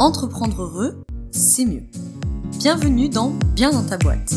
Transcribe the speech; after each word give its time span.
Entreprendre 0.00 0.60
heureux, 0.60 1.04
c'est 1.30 1.64
mieux. 1.64 1.84
Bienvenue 2.58 3.08
dans 3.08 3.30
Bien 3.54 3.70
dans 3.70 3.84
ta 3.84 3.96
boîte. 3.96 4.34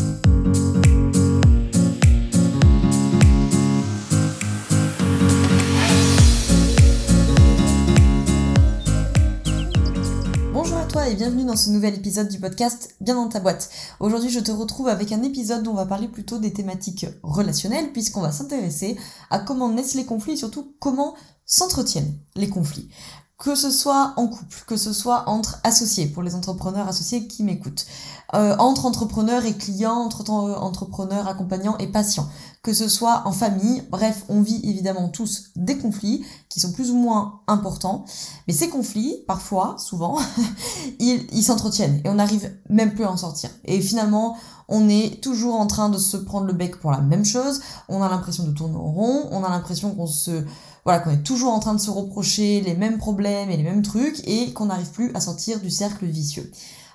Bonjour 10.52 10.76
à 10.76 10.84
toi 10.84 11.08
et 11.08 11.16
bienvenue 11.16 11.44
dans 11.44 11.56
ce 11.56 11.70
nouvel 11.70 11.96
épisode 11.96 12.28
du 12.28 12.38
podcast 12.38 12.94
Bien 13.00 13.16
dans 13.16 13.28
ta 13.28 13.40
boîte. 13.40 13.68
Aujourd'hui 13.98 14.30
je 14.30 14.38
te 14.38 14.52
retrouve 14.52 14.86
avec 14.86 15.10
un 15.10 15.24
épisode 15.24 15.66
où 15.66 15.72
on 15.72 15.74
va 15.74 15.86
parler 15.86 16.06
plutôt 16.06 16.38
des 16.38 16.52
thématiques 16.52 17.06
relationnelles 17.24 17.92
puisqu'on 17.92 18.20
va 18.20 18.30
s'intéresser 18.30 18.96
à 19.30 19.40
comment 19.40 19.68
naissent 19.70 19.94
les 19.94 20.06
conflits 20.06 20.34
et 20.34 20.36
surtout 20.36 20.72
comment 20.78 21.16
s'entretiennent 21.46 22.14
les 22.36 22.48
conflits 22.48 22.90
que 23.38 23.54
ce 23.54 23.70
soit 23.70 24.14
en 24.16 24.26
couple, 24.26 24.64
que 24.66 24.76
ce 24.76 24.92
soit 24.92 25.28
entre 25.28 25.60
associés, 25.62 26.06
pour 26.06 26.24
les 26.24 26.34
entrepreneurs 26.34 26.88
associés 26.88 27.28
qui 27.28 27.44
m'écoutent, 27.44 27.86
euh, 28.34 28.56
entre 28.58 28.84
entrepreneurs 28.84 29.44
et 29.44 29.56
clients, 29.56 29.94
entre 29.94 30.28
entrepreneurs, 30.28 31.28
accompagnants 31.28 31.78
et 31.78 31.86
patients, 31.86 32.28
que 32.62 32.72
ce 32.72 32.88
soit 32.88 33.22
en 33.26 33.32
famille, 33.32 33.84
bref, 33.90 34.24
on 34.28 34.42
vit 34.42 34.60
évidemment 34.64 35.08
tous 35.08 35.50
des 35.54 35.78
conflits 35.78 36.24
qui 36.48 36.58
sont 36.58 36.72
plus 36.72 36.90
ou 36.90 36.96
moins 36.96 37.40
importants, 37.46 38.04
mais 38.48 38.52
ces 38.52 38.68
conflits, 38.68 39.22
parfois, 39.28 39.76
souvent, 39.78 40.18
ils 40.98 41.24
ils 41.32 41.44
s'entretiennent 41.44 42.00
et 42.04 42.08
on 42.08 42.14
n'arrive 42.14 42.52
même 42.68 42.92
plus 42.92 43.04
à 43.04 43.10
en 43.12 43.16
sortir. 43.16 43.50
Et 43.64 43.80
finalement, 43.80 44.36
on 44.68 44.88
est 44.88 45.22
toujours 45.22 45.54
en 45.54 45.66
train 45.66 45.88
de 45.88 45.96
se 45.96 46.16
prendre 46.16 46.46
le 46.46 46.52
bec 46.52 46.78
pour 46.78 46.90
la 46.90 47.00
même 47.00 47.24
chose, 47.24 47.60
on 47.88 48.02
a 48.02 48.08
l'impression 48.08 48.44
de 48.44 48.50
tourner 48.50 48.76
en 48.76 48.90
rond, 48.90 49.28
on 49.30 49.44
a 49.44 49.48
l'impression 49.48 49.94
qu'on 49.94 50.08
se 50.08 50.44
voilà, 50.84 51.00
qu'on 51.00 51.10
est 51.10 51.22
toujours 51.22 51.52
en 51.52 51.60
train 51.60 51.74
de 51.74 51.80
se 51.80 51.90
reprocher 51.90 52.60
les 52.60 52.74
mêmes 52.74 52.98
problèmes 52.98 53.50
et 53.50 53.56
les 53.56 53.62
mêmes 53.62 53.82
trucs 53.82 54.26
et 54.26 54.52
qu'on 54.52 54.66
n'arrive 54.66 54.90
plus 54.90 55.10
à 55.14 55.20
sortir 55.20 55.60
du 55.60 55.70
cercle 55.70 56.06
vicieux. 56.06 56.50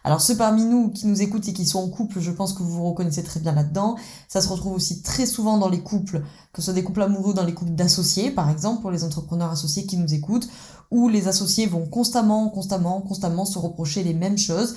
Alors 0.06 0.20
ceux 0.20 0.36
parmi 0.36 0.66
nous 0.66 0.90
qui 0.90 1.08
nous 1.08 1.22
écoutent 1.22 1.48
et 1.48 1.54
qui 1.54 1.66
sont 1.66 1.80
en 1.80 1.88
couple, 1.88 2.20
je 2.20 2.32
pense 2.32 2.52
que 2.52 2.62
vous 2.62 2.72
vous 2.72 2.90
reconnaissez 2.90 3.24
très 3.24 3.40
bien 3.40 3.54
là-dedans. 3.54 3.96
Ça 4.28 4.42
se 4.42 4.50
retrouve 4.50 4.74
aussi 4.74 5.02
très 5.02 5.26
souvent 5.26 5.58
dans 5.58 5.70
les 5.70 5.80
couples, 5.80 6.22
que 6.52 6.62
ce 6.62 6.66
soit 6.66 6.74
des 6.74 6.84
couples 6.84 7.02
amoureux, 7.02 7.34
dans 7.34 7.46
les 7.46 7.54
couples 7.54 7.72
d'associés, 7.72 8.30
par 8.30 8.50
exemple, 8.50 8.82
pour 8.82 8.92
les 8.92 9.06
entrepreneurs 9.06 9.52
associés 9.52 9.86
qui 9.86 9.96
nous 9.96 10.14
écoutent, 10.14 10.50
où 10.92 11.08
les 11.08 11.30
associés 11.30 11.68
vont 11.68 11.86
constamment, 11.86 12.50
constamment, 12.50 13.00
constamment 13.00 13.46
se 13.46 13.58
reprocher 13.58 14.04
les 14.04 14.14
mêmes 14.14 14.38
choses. 14.38 14.76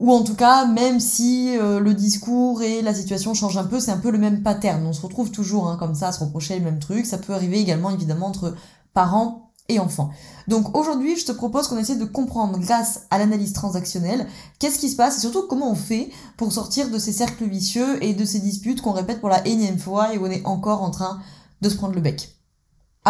Ou 0.00 0.10
en 0.12 0.22
tout 0.22 0.34
cas, 0.34 0.64
même 0.64 0.98
si 0.98 1.56
euh, 1.58 1.78
le 1.78 1.92
discours 1.92 2.62
et 2.62 2.80
la 2.80 2.94
situation 2.94 3.34
changent 3.34 3.58
un 3.58 3.64
peu, 3.64 3.80
c'est 3.80 3.90
un 3.90 3.98
peu 3.98 4.10
le 4.10 4.16
même 4.16 4.42
pattern. 4.42 4.84
On 4.86 4.94
se 4.94 5.02
retrouve 5.02 5.30
toujours 5.30 5.68
hein, 5.68 5.76
comme 5.78 5.94
ça 5.94 6.08
à 6.08 6.12
se 6.12 6.20
reprocher 6.20 6.54
les 6.54 6.60
mêmes 6.60 6.78
trucs. 6.78 7.04
Ça 7.04 7.18
peut 7.18 7.34
arriver 7.34 7.60
également 7.60 7.90
évidemment 7.90 8.28
entre 8.28 8.54
parents 8.94 9.52
et 9.68 9.78
enfants. 9.78 10.10
Donc 10.48 10.76
aujourd'hui, 10.76 11.16
je 11.16 11.26
te 11.26 11.32
propose 11.32 11.68
qu'on 11.68 11.76
essaie 11.76 11.96
de 11.96 12.06
comprendre 12.06 12.58
grâce 12.58 13.06
à 13.10 13.18
l'analyse 13.18 13.52
transactionnelle 13.52 14.26
qu'est-ce 14.58 14.78
qui 14.78 14.88
se 14.88 14.96
passe 14.96 15.18
et 15.18 15.20
surtout 15.20 15.46
comment 15.46 15.70
on 15.70 15.76
fait 15.76 16.10
pour 16.38 16.50
sortir 16.50 16.90
de 16.90 16.98
ces 16.98 17.12
cercles 17.12 17.44
vicieux 17.44 18.02
et 18.02 18.14
de 18.14 18.24
ces 18.24 18.40
disputes 18.40 18.80
qu'on 18.80 18.92
répète 18.92 19.20
pour 19.20 19.28
la 19.28 19.46
énième 19.46 19.78
fois 19.78 20.14
et 20.14 20.18
où 20.18 20.26
on 20.26 20.30
est 20.30 20.44
encore 20.46 20.82
en 20.82 20.90
train 20.90 21.20
de 21.60 21.68
se 21.68 21.76
prendre 21.76 21.94
le 21.94 22.00
bec. 22.00 22.39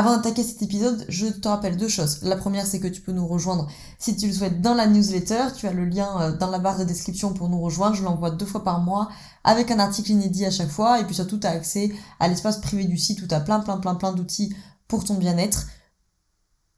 Avant 0.01 0.17
d'attaquer 0.17 0.43
cet 0.43 0.63
épisode, 0.63 1.05
je 1.11 1.27
te 1.27 1.47
rappelle 1.47 1.77
deux 1.77 1.87
choses. 1.87 2.23
La 2.23 2.37
première, 2.37 2.65
c'est 2.65 2.81
que 2.81 2.89
tu 2.89 3.03
peux 3.03 3.13
nous 3.13 3.27
rejoindre 3.27 3.67
si 3.99 4.17
tu 4.17 4.29
le 4.29 4.33
souhaites 4.33 4.63
dans 4.63 4.73
la 4.73 4.87
newsletter. 4.87 5.49
Tu 5.55 5.67
as 5.67 5.75
le 5.75 5.85
lien 5.85 6.09
euh, 6.23 6.33
dans 6.35 6.49
la 6.49 6.59
barre 6.59 6.79
de 6.79 6.85
description 6.85 7.35
pour 7.35 7.51
nous 7.51 7.61
rejoindre. 7.61 7.95
Je 7.95 8.03
l'envoie 8.03 8.31
deux 8.31 8.47
fois 8.47 8.65
par 8.65 8.81
mois 8.81 9.11
avec 9.45 9.71
un 9.71 9.79
article 9.79 10.13
inédit 10.13 10.47
à 10.47 10.51
chaque 10.51 10.71
fois. 10.71 11.01
Et 11.01 11.05
puis 11.05 11.15
surtout, 11.15 11.37
tu 11.37 11.47
as 11.47 11.51
accès 11.51 11.93
à 12.19 12.29
l'espace 12.29 12.63
privé 12.63 12.85
du 12.85 12.97
site 12.97 13.21
où 13.21 13.27
tu 13.27 13.35
as 13.35 13.41
plein, 13.41 13.61
plein, 13.61 13.77
plein, 13.77 13.95
plein 13.95 14.15
d'outils 14.15 14.57
pour 14.89 15.05
ton 15.05 15.17
bien-être. 15.17 15.67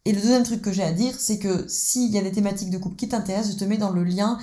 Et 0.04 0.10
le 0.10 0.20
deuxième 0.20 0.42
truc 0.42 0.60
que 0.60 0.72
j'ai 0.72 0.82
à 0.82 0.90
dire, 0.90 1.14
c'est 1.16 1.38
que 1.38 1.64
s'il 1.68 2.10
y 2.10 2.18
a 2.18 2.22
des 2.22 2.32
thématiques 2.32 2.70
de 2.70 2.78
couple 2.78 2.96
qui 2.96 3.08
t'intéressent, 3.08 3.52
je 3.52 3.56
te 3.56 3.64
mets 3.64 3.78
dans 3.78 3.90
le 3.90 4.02
lien 4.02 4.36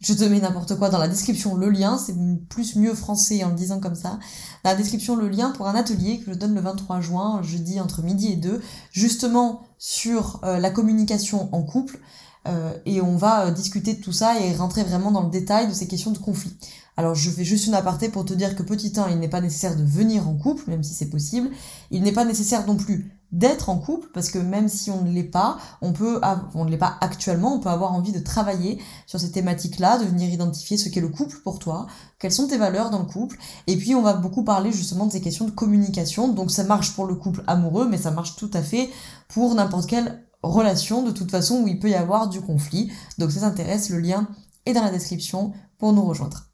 je 0.00 0.12
te 0.12 0.24
mets 0.24 0.40
n'importe 0.40 0.76
quoi 0.76 0.90
dans 0.90 0.98
la 0.98 1.08
description, 1.08 1.56
le 1.56 1.70
lien, 1.70 1.98
c'est 1.98 2.14
plus 2.48 2.76
mieux 2.76 2.94
français 2.94 3.42
en 3.44 3.50
le 3.50 3.54
disant 3.54 3.80
comme 3.80 3.94
ça. 3.94 4.18
Dans 4.62 4.70
la 4.70 4.76
description, 4.76 5.16
le 5.16 5.28
lien 5.28 5.50
pour 5.50 5.66
un 5.66 5.74
atelier 5.74 6.20
que 6.20 6.32
je 6.32 6.38
donne 6.38 6.54
le 6.54 6.60
23 6.60 7.00
juin, 7.00 7.42
jeudi 7.42 7.80
entre 7.80 8.02
midi 8.02 8.32
et 8.32 8.36
2, 8.36 8.60
justement 8.90 9.62
sur 9.78 10.40
euh, 10.44 10.58
la 10.58 10.70
communication 10.70 11.48
en 11.52 11.62
couple. 11.62 11.98
Euh, 12.46 12.74
et 12.84 13.00
on 13.00 13.16
va 13.16 13.46
euh, 13.46 13.50
discuter 13.50 13.94
de 13.94 14.02
tout 14.02 14.12
ça 14.12 14.38
et 14.38 14.54
rentrer 14.54 14.84
vraiment 14.84 15.10
dans 15.10 15.22
le 15.22 15.30
détail 15.30 15.66
de 15.66 15.72
ces 15.72 15.88
questions 15.88 16.10
de 16.10 16.18
conflit. 16.18 16.54
Alors 16.96 17.14
je 17.14 17.30
fais 17.30 17.44
juste 17.44 17.66
une 17.66 17.74
aparté 17.74 18.08
pour 18.08 18.24
te 18.24 18.34
dire 18.34 18.54
que 18.54 18.62
petit 18.62 18.92
1, 18.96 19.10
il 19.10 19.18
n'est 19.18 19.28
pas 19.28 19.40
nécessaire 19.40 19.76
de 19.76 19.82
venir 19.82 20.28
en 20.28 20.34
couple, 20.34 20.70
même 20.70 20.84
si 20.84 20.94
c'est 20.94 21.10
possible. 21.10 21.50
Il 21.90 22.02
n'est 22.02 22.12
pas 22.12 22.24
nécessaire 22.24 22.66
non 22.66 22.76
plus 22.76 23.10
d'être 23.32 23.68
en 23.68 23.78
couple 23.78 24.08
parce 24.14 24.30
que 24.30 24.38
même 24.38 24.68
si 24.68 24.92
on 24.92 25.02
ne 25.02 25.10
l'est 25.10 25.24
pas, 25.24 25.58
on 25.82 25.92
peut 25.92 26.20
on 26.54 26.64
ne 26.64 26.70
l'est 26.70 26.78
pas 26.78 26.96
actuellement, 27.00 27.56
on 27.56 27.58
peut 27.58 27.68
avoir 27.68 27.92
envie 27.92 28.12
de 28.12 28.20
travailler 28.20 28.80
sur 29.06 29.18
ces 29.18 29.32
thématiques-là, 29.32 29.98
de 29.98 30.04
venir 30.04 30.32
identifier 30.32 30.76
ce 30.76 30.88
qu'est 30.88 31.00
le 31.00 31.08
couple 31.08 31.38
pour 31.42 31.58
toi, 31.58 31.86
quelles 32.20 32.32
sont 32.32 32.46
tes 32.46 32.58
valeurs 32.58 32.90
dans 32.90 33.00
le 33.00 33.06
couple 33.06 33.36
et 33.66 33.76
puis 33.76 33.96
on 33.96 34.02
va 34.02 34.14
beaucoup 34.14 34.44
parler 34.44 34.70
justement 34.70 35.06
de 35.06 35.12
ces 35.12 35.20
questions 35.20 35.46
de 35.46 35.50
communication. 35.50 36.28
Donc 36.28 36.52
ça 36.52 36.62
marche 36.62 36.94
pour 36.94 37.06
le 37.06 37.16
couple 37.16 37.42
amoureux 37.48 37.88
mais 37.90 37.98
ça 37.98 38.12
marche 38.12 38.36
tout 38.36 38.50
à 38.54 38.62
fait 38.62 38.88
pour 39.28 39.56
n'importe 39.56 39.88
quelle 39.88 40.24
relation 40.44 41.02
de 41.02 41.10
toute 41.10 41.32
façon 41.32 41.62
où 41.62 41.66
il 41.66 41.80
peut 41.80 41.90
y 41.90 41.96
avoir 41.96 42.28
du 42.28 42.40
conflit. 42.40 42.92
Donc 43.18 43.32
ça 43.32 43.40
t'intéresse, 43.40 43.90
le 43.90 43.98
lien 43.98 44.28
est 44.64 44.74
dans 44.74 44.84
la 44.84 44.92
description 44.92 45.52
pour 45.78 45.92
nous 45.92 46.04
rejoindre. 46.04 46.53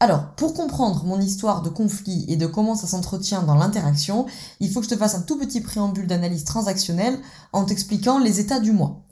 Alors, 0.00 0.32
pour 0.36 0.54
comprendre 0.54 1.04
mon 1.04 1.20
histoire 1.20 1.62
de 1.62 1.70
conflit 1.70 2.24
et 2.28 2.36
de 2.36 2.46
comment 2.46 2.76
ça 2.76 2.86
s'entretient 2.86 3.42
dans 3.42 3.56
l'interaction, 3.56 4.26
il 4.60 4.70
faut 4.70 4.78
que 4.78 4.86
je 4.86 4.90
te 4.90 4.96
fasse 4.96 5.16
un 5.16 5.22
tout 5.22 5.36
petit 5.38 5.60
préambule 5.60 6.06
d'analyse 6.06 6.44
transactionnelle 6.44 7.18
en 7.52 7.64
t'expliquant 7.64 8.20
les 8.20 8.38
états 8.38 8.60
du 8.60 8.70
moi. 8.70 9.04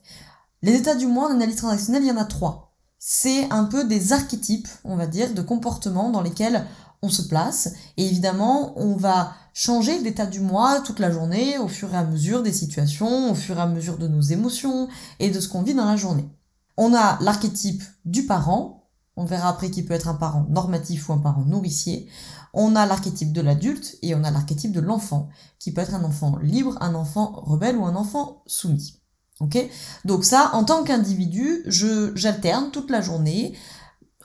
Les 0.62 0.74
états 0.74 0.94
du 0.94 1.08
moi 1.08 1.28
en 1.28 1.32
analyse 1.32 1.56
transactionnelle, 1.56 2.04
il 2.04 2.08
y 2.08 2.12
en 2.12 2.16
a 2.16 2.24
trois. 2.24 2.76
C'est 2.98 3.50
un 3.52 3.64
peu 3.64 3.84
des 3.84 4.12
archétypes, 4.12 4.68
on 4.84 4.94
va 4.94 5.08
dire, 5.08 5.34
de 5.34 5.42
comportements 5.42 6.10
dans 6.10 6.22
lesquels 6.22 6.64
on 7.02 7.08
se 7.08 7.22
place. 7.22 7.70
Et 7.96 8.06
évidemment, 8.06 8.72
on 8.78 8.96
va 8.96 9.32
changer 9.54 10.00
d'état 10.02 10.26
du 10.26 10.40
moi 10.40 10.80
toute 10.84 11.00
la 11.00 11.10
journée 11.10 11.58
au 11.58 11.66
fur 11.66 11.92
et 11.94 11.96
à 11.96 12.04
mesure 12.04 12.42
des 12.42 12.52
situations, 12.52 13.32
au 13.32 13.34
fur 13.34 13.58
et 13.58 13.62
à 13.62 13.66
mesure 13.66 13.98
de 13.98 14.06
nos 14.06 14.20
émotions 14.20 14.88
et 15.18 15.30
de 15.30 15.40
ce 15.40 15.48
qu'on 15.48 15.62
vit 15.62 15.74
dans 15.74 15.84
la 15.84 15.96
journée. 15.96 16.28
On 16.76 16.94
a 16.94 17.18
l'archétype 17.20 17.82
du 18.04 18.24
parent, 18.24 18.85
on 19.16 19.24
verra 19.24 19.48
après 19.48 19.70
qui 19.70 19.82
peut 19.82 19.94
être 19.94 20.08
un 20.08 20.14
parent 20.14 20.46
normatif 20.50 21.08
ou 21.08 21.12
un 21.12 21.18
parent 21.18 21.44
nourricier. 21.44 22.08
On 22.52 22.76
a 22.76 22.86
l'archétype 22.86 23.32
de 23.32 23.40
l'adulte 23.40 23.96
et 24.02 24.14
on 24.14 24.24
a 24.24 24.30
l'archétype 24.30 24.72
de 24.72 24.80
l'enfant, 24.80 25.28
qui 25.58 25.72
peut 25.72 25.80
être 25.80 25.94
un 25.94 26.04
enfant 26.04 26.36
libre, 26.42 26.76
un 26.80 26.94
enfant 26.94 27.32
rebelle 27.32 27.76
ou 27.76 27.86
un 27.86 27.96
enfant 27.96 28.42
soumis. 28.46 29.00
Ok? 29.40 29.58
Donc 30.04 30.24
ça, 30.24 30.50
en 30.54 30.64
tant 30.64 30.84
qu'individu, 30.84 31.62
je 31.66 32.12
j'alterne 32.14 32.70
toute 32.70 32.90
la 32.90 33.00
journée 33.00 33.56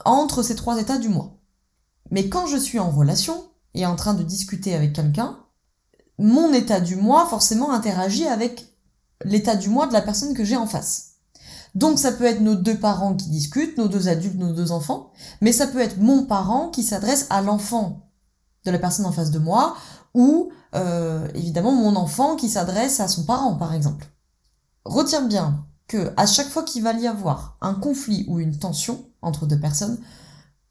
entre 0.04 0.42
ces 0.42 0.56
trois 0.56 0.80
états 0.80 0.98
du 0.98 1.08
moi. 1.08 1.38
Mais 2.10 2.28
quand 2.28 2.46
je 2.46 2.56
suis 2.56 2.78
en 2.78 2.90
relation 2.90 3.50
et 3.74 3.86
en 3.86 3.96
train 3.96 4.14
de 4.14 4.22
discuter 4.22 4.74
avec 4.74 4.92
quelqu'un, 4.94 5.38
mon 6.18 6.52
état 6.52 6.80
du 6.80 6.96
moi 6.96 7.26
forcément 7.26 7.72
interagit 7.72 8.26
avec 8.26 8.66
l'état 9.24 9.56
du 9.56 9.68
moi 9.68 9.86
de 9.86 9.92
la 9.92 10.02
personne 10.02 10.34
que 10.34 10.44
j'ai 10.44 10.56
en 10.56 10.66
face. 10.66 11.11
Donc 11.74 11.98
ça 11.98 12.12
peut 12.12 12.24
être 12.24 12.40
nos 12.40 12.54
deux 12.54 12.78
parents 12.78 13.14
qui 13.14 13.28
discutent, 13.28 13.78
nos 13.78 13.88
deux 13.88 14.08
adultes, 14.08 14.38
nos 14.38 14.52
deux 14.52 14.72
enfants, 14.72 15.10
mais 15.40 15.52
ça 15.52 15.66
peut 15.66 15.80
être 15.80 15.98
mon 15.98 16.24
parent 16.24 16.68
qui 16.68 16.82
s'adresse 16.82 17.26
à 17.30 17.40
l'enfant 17.40 18.10
de 18.64 18.70
la 18.70 18.78
personne 18.78 19.06
en 19.06 19.12
face 19.12 19.30
de 19.30 19.38
moi, 19.38 19.76
ou 20.14 20.52
euh, 20.74 21.28
évidemment 21.34 21.72
mon 21.72 21.96
enfant 21.96 22.36
qui 22.36 22.48
s'adresse 22.48 23.00
à 23.00 23.08
son 23.08 23.24
parent, 23.24 23.54
par 23.54 23.74
exemple. 23.74 24.06
Retiens 24.84 25.22
bien 25.22 25.66
que 25.88 26.12
à 26.16 26.26
chaque 26.26 26.48
fois 26.48 26.62
qu'il 26.62 26.82
va 26.82 26.92
y 26.92 27.06
avoir 27.06 27.56
un 27.60 27.74
conflit 27.74 28.24
ou 28.28 28.38
une 28.38 28.58
tension 28.58 29.04
entre 29.22 29.46
deux 29.46 29.58
personnes, 29.58 29.98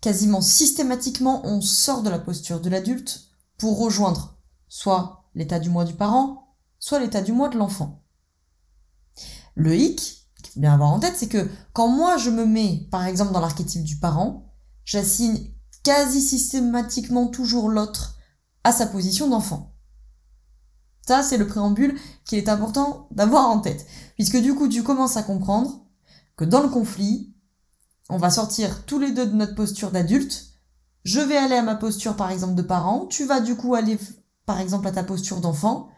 quasiment 0.02 0.42
systématiquement 0.42 1.42
on 1.46 1.62
sort 1.62 2.04
de 2.04 2.10
la 2.10 2.20
posture 2.20 2.60
de 2.60 2.70
l'adulte 2.70 3.22
pour 3.58 3.80
rejoindre 3.80 4.36
soit 4.68 5.26
l'état 5.36 5.60
du 5.60 5.70
moi 5.70 5.86
du 5.86 5.94
parent, 5.94 6.56
soit 6.80 7.00
l'état 7.00 7.22
du 7.22 7.34
moi 7.34 7.50
de 7.50 7.58
l'enfant. 7.58 8.02
Le 9.56 9.76
hic, 9.76 10.21
bien 10.60 10.74
avoir 10.74 10.92
en 10.92 11.00
tête, 11.00 11.16
c'est 11.16 11.28
que 11.28 11.50
quand 11.74 11.88
moi 11.88 12.18
je 12.18 12.30
me 12.30 12.46
mets, 12.46 12.88
par 12.92 13.06
exemple, 13.06 13.34
dans 13.34 13.40
l'archétype 13.40 13.84
du 13.84 13.98
parent, 13.98 14.46
j'assigne 14.86 15.52
quasi 15.84 16.22
systématiquement 16.22 17.28
toujours 17.28 17.70
l'autre 17.70 18.18
à 18.64 18.72
sa 18.72 18.86
position 18.86 19.28
d'enfant. 19.28 19.76
Ça, 21.08 21.24
c'est 21.24 21.38
le 21.38 21.48
préambule 21.48 21.98
qu'il 22.26 22.38
est 22.38 22.50
important 22.50 23.08
d'avoir 23.12 23.50
en 23.50 23.60
tête. 23.60 23.86
Puisque 24.16 24.38
du 24.38 24.54
coup, 24.54 24.68
tu 24.68 24.84
commences 24.84 25.18
à 25.18 25.24
comprendre 25.24 25.86
que 26.38 26.46
dans 26.46 26.62
le 26.62 26.70
conflit, 26.70 27.34
on 28.10 28.18
va 28.18 28.30
sortir 28.30 28.86
tous 28.86 29.00
les 29.00 29.12
deux 29.12 29.26
de 29.26 29.36
notre 29.36 29.56
posture 29.56 29.92
d'adulte. 29.92 30.52
Je 31.04 31.20
vais 31.20 31.38
aller 31.38 31.56
à 31.56 31.64
ma 31.64 31.76
posture, 31.76 32.16
par 32.16 32.30
exemple, 32.30 32.56
de 32.56 32.62
parent. 32.62 33.08
Tu 33.08 33.26
vas 33.26 33.40
du 33.40 33.56
coup 33.56 33.74
aller, 33.74 33.98
par 34.46 34.60
exemple, 34.60 34.88
à 34.88 34.92
ta 34.92 35.04
posture 35.04 35.42
d'enfant. 35.42 35.90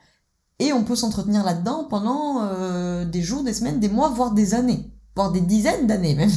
Et 0.64 0.72
on 0.72 0.86
peut 0.86 0.96
s'entretenir 0.96 1.44
là-dedans 1.44 1.84
pendant 1.90 2.42
euh, 2.44 3.04
des 3.04 3.22
jours, 3.22 3.44
des 3.44 3.54
semaines, 3.54 3.82
des 3.82 3.90
mois, 3.90 4.08
voire 4.08 4.32
des 4.32 4.54
années, 4.54 4.94
voire 5.14 5.30
des 5.34 5.42
dizaines 5.42 5.88
d'années 5.88 6.16
même. 6.16 6.32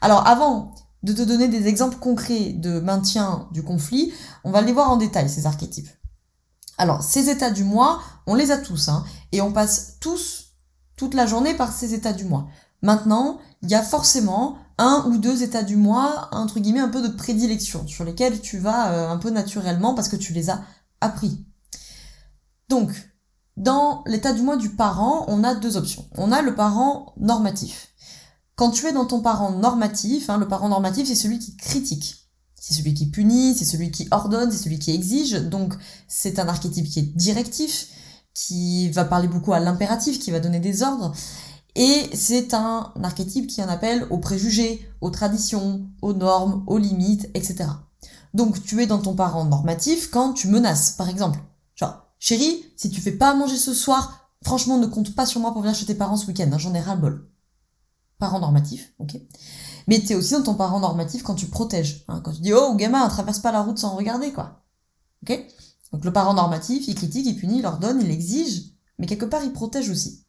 Alors 0.00 0.26
avant 0.26 0.74
de 1.04 1.12
te 1.12 1.22
donner 1.22 1.46
des 1.46 1.68
exemples 1.68 1.98
concrets 1.98 2.54
de 2.54 2.80
maintien 2.80 3.46
du 3.52 3.62
conflit, 3.62 4.12
on 4.42 4.50
va 4.50 4.62
les 4.62 4.72
voir 4.72 4.90
en 4.90 4.96
détail, 4.96 5.28
ces 5.28 5.46
archétypes. 5.46 5.88
Alors, 6.76 7.04
ces 7.04 7.30
états 7.30 7.52
du 7.52 7.62
moi, 7.62 8.00
on 8.26 8.34
les 8.34 8.50
a 8.50 8.58
tous, 8.58 8.88
hein, 8.88 9.04
et 9.30 9.40
on 9.40 9.52
passe 9.52 9.98
tous 10.00 10.54
toute 10.96 11.14
la 11.14 11.26
journée 11.26 11.54
par 11.54 11.72
ces 11.72 11.94
états 11.94 12.12
du 12.12 12.24
moi. 12.24 12.48
Maintenant, 12.82 13.38
il 13.62 13.70
y 13.70 13.76
a 13.76 13.82
forcément 13.82 14.58
un 14.78 15.04
ou 15.08 15.18
deux 15.18 15.44
états 15.44 15.62
du 15.62 15.76
moi, 15.76 16.28
entre 16.32 16.58
guillemets, 16.58 16.80
un 16.80 16.88
peu 16.88 17.00
de 17.00 17.14
prédilection, 17.14 17.86
sur 17.86 18.04
lesquels 18.04 18.40
tu 18.40 18.58
vas 18.58 18.90
euh, 18.90 19.08
un 19.08 19.18
peu 19.18 19.30
naturellement 19.30 19.94
parce 19.94 20.08
que 20.08 20.16
tu 20.16 20.32
les 20.32 20.50
as 20.50 20.62
appris. 21.00 21.44
Donc, 22.74 22.90
dans 23.56 24.02
l'état 24.04 24.32
du 24.32 24.42
moi 24.42 24.56
du 24.56 24.70
parent, 24.70 25.26
on 25.28 25.44
a 25.44 25.54
deux 25.54 25.76
options. 25.76 26.04
On 26.16 26.32
a 26.32 26.42
le 26.42 26.56
parent 26.56 27.14
normatif. 27.18 27.94
Quand 28.56 28.70
tu 28.70 28.84
es 28.86 28.92
dans 28.92 29.04
ton 29.04 29.20
parent 29.20 29.52
normatif, 29.52 30.28
hein, 30.28 30.38
le 30.38 30.48
parent 30.48 30.68
normatif, 30.68 31.06
c'est 31.06 31.14
celui 31.14 31.38
qui 31.38 31.56
critique. 31.56 32.16
C'est 32.60 32.74
celui 32.74 32.92
qui 32.92 33.12
punit, 33.12 33.54
c'est 33.54 33.64
celui 33.64 33.92
qui 33.92 34.08
ordonne, 34.10 34.50
c'est 34.50 34.64
celui 34.64 34.80
qui 34.80 34.90
exige. 34.90 35.34
Donc, 35.34 35.72
c'est 36.08 36.40
un 36.40 36.48
archétype 36.48 36.88
qui 36.88 36.98
est 36.98 37.16
directif, 37.16 37.90
qui 38.34 38.90
va 38.90 39.04
parler 39.04 39.28
beaucoup 39.28 39.52
à 39.52 39.60
l'impératif, 39.60 40.18
qui 40.18 40.32
va 40.32 40.40
donner 40.40 40.58
des 40.58 40.82
ordres. 40.82 41.14
Et 41.76 42.10
c'est 42.12 42.54
un 42.54 42.92
archétype 43.04 43.46
qui 43.46 43.62
en 43.62 43.68
appelle 43.68 44.04
aux 44.10 44.18
préjugés, 44.18 44.84
aux 45.00 45.10
traditions, 45.10 45.86
aux 46.02 46.12
normes, 46.12 46.64
aux 46.66 46.78
limites, 46.78 47.30
etc. 47.34 47.66
Donc 48.34 48.64
tu 48.64 48.82
es 48.82 48.88
dans 48.88 48.98
ton 48.98 49.14
parent 49.14 49.44
normatif 49.44 50.10
quand 50.10 50.32
tu 50.32 50.48
menaces, 50.48 50.90
par 50.90 51.08
exemple. 51.08 51.38
Chérie, 52.26 52.64
si 52.74 52.88
tu 52.88 53.02
fais 53.02 53.12
pas 53.12 53.34
manger 53.34 53.58
ce 53.58 53.74
soir, 53.74 54.30
franchement 54.42 54.78
ne 54.78 54.86
compte 54.86 55.14
pas 55.14 55.26
sur 55.26 55.42
moi 55.42 55.52
pour 55.52 55.60
venir 55.60 55.76
chez 55.76 55.84
tes 55.84 55.94
parents 55.94 56.16
ce 56.16 56.26
week-end, 56.26 56.48
hein, 56.50 56.56
j'en 56.56 56.72
ai 56.72 56.80
ras 56.80 56.94
le 56.94 57.00
bol. 57.02 57.30
Parent 58.18 58.40
normatif, 58.40 58.94
ok. 58.98 59.18
Mais 59.88 60.00
tu 60.00 60.12
es 60.12 60.14
aussi 60.14 60.32
dans 60.32 60.42
ton 60.42 60.54
parent 60.54 60.80
normatif 60.80 61.22
quand 61.22 61.34
tu 61.34 61.48
protèges. 61.48 62.02
Hein, 62.08 62.22
quand 62.24 62.32
tu 62.32 62.40
dis, 62.40 62.54
oh 62.54 62.74
gamin, 62.76 63.06
traverse 63.10 63.40
pas 63.40 63.52
la 63.52 63.60
route 63.60 63.76
sans 63.76 63.94
regarder, 63.94 64.32
quoi. 64.32 64.64
Ok 65.22 65.38
Donc 65.92 66.06
le 66.06 66.14
parent 66.14 66.32
normatif, 66.32 66.88
il 66.88 66.94
critique, 66.94 67.26
il 67.26 67.36
punit, 67.36 67.58
il 67.58 67.66
ordonne, 67.66 68.00
il 68.00 68.10
exige, 68.10 68.72
mais 68.98 69.04
quelque 69.04 69.26
part 69.26 69.44
il 69.44 69.52
protège 69.52 69.90
aussi. 69.90 70.24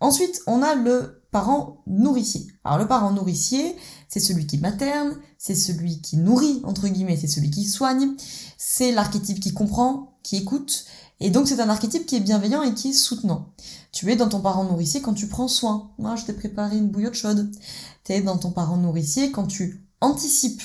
Ensuite, 0.00 0.40
on 0.46 0.62
a 0.62 0.74
le 0.74 1.26
parent 1.30 1.82
nourricier. 1.86 2.46
Alors 2.64 2.78
le 2.78 2.88
parent 2.88 3.10
nourricier, 3.10 3.76
c'est 4.08 4.18
celui 4.18 4.46
qui 4.46 4.56
materne, 4.56 5.14
c'est 5.36 5.54
celui 5.54 6.00
qui 6.00 6.16
nourrit, 6.16 6.62
entre 6.64 6.88
guillemets, 6.88 7.18
c'est 7.18 7.28
celui 7.28 7.50
qui 7.50 7.66
soigne, 7.66 8.14
c'est 8.56 8.92
l'archétype 8.92 9.40
qui 9.40 9.52
comprend, 9.52 10.09
qui 10.22 10.36
écoute, 10.36 10.86
et 11.20 11.30
donc 11.30 11.48
c'est 11.48 11.60
un 11.60 11.68
archétype 11.68 12.06
qui 12.06 12.16
est 12.16 12.20
bienveillant 12.20 12.62
et 12.62 12.74
qui 12.74 12.90
est 12.90 12.94
soutenant. 12.94 13.52
Tu 13.92 14.10
es 14.10 14.16
dans 14.16 14.28
ton 14.28 14.40
parent 14.40 14.64
nourricier 14.64 15.02
quand 15.02 15.14
tu 15.14 15.28
prends 15.28 15.48
soin. 15.48 15.92
Moi, 15.98 16.16
je 16.16 16.24
t'ai 16.24 16.32
préparé 16.32 16.78
une 16.78 16.88
bouillotte 16.88 17.14
chaude. 17.14 17.50
Tu 18.04 18.12
es 18.12 18.22
dans 18.22 18.38
ton 18.38 18.52
parent 18.52 18.76
nourricier 18.76 19.30
quand 19.30 19.46
tu 19.46 19.86
anticipes 20.00 20.62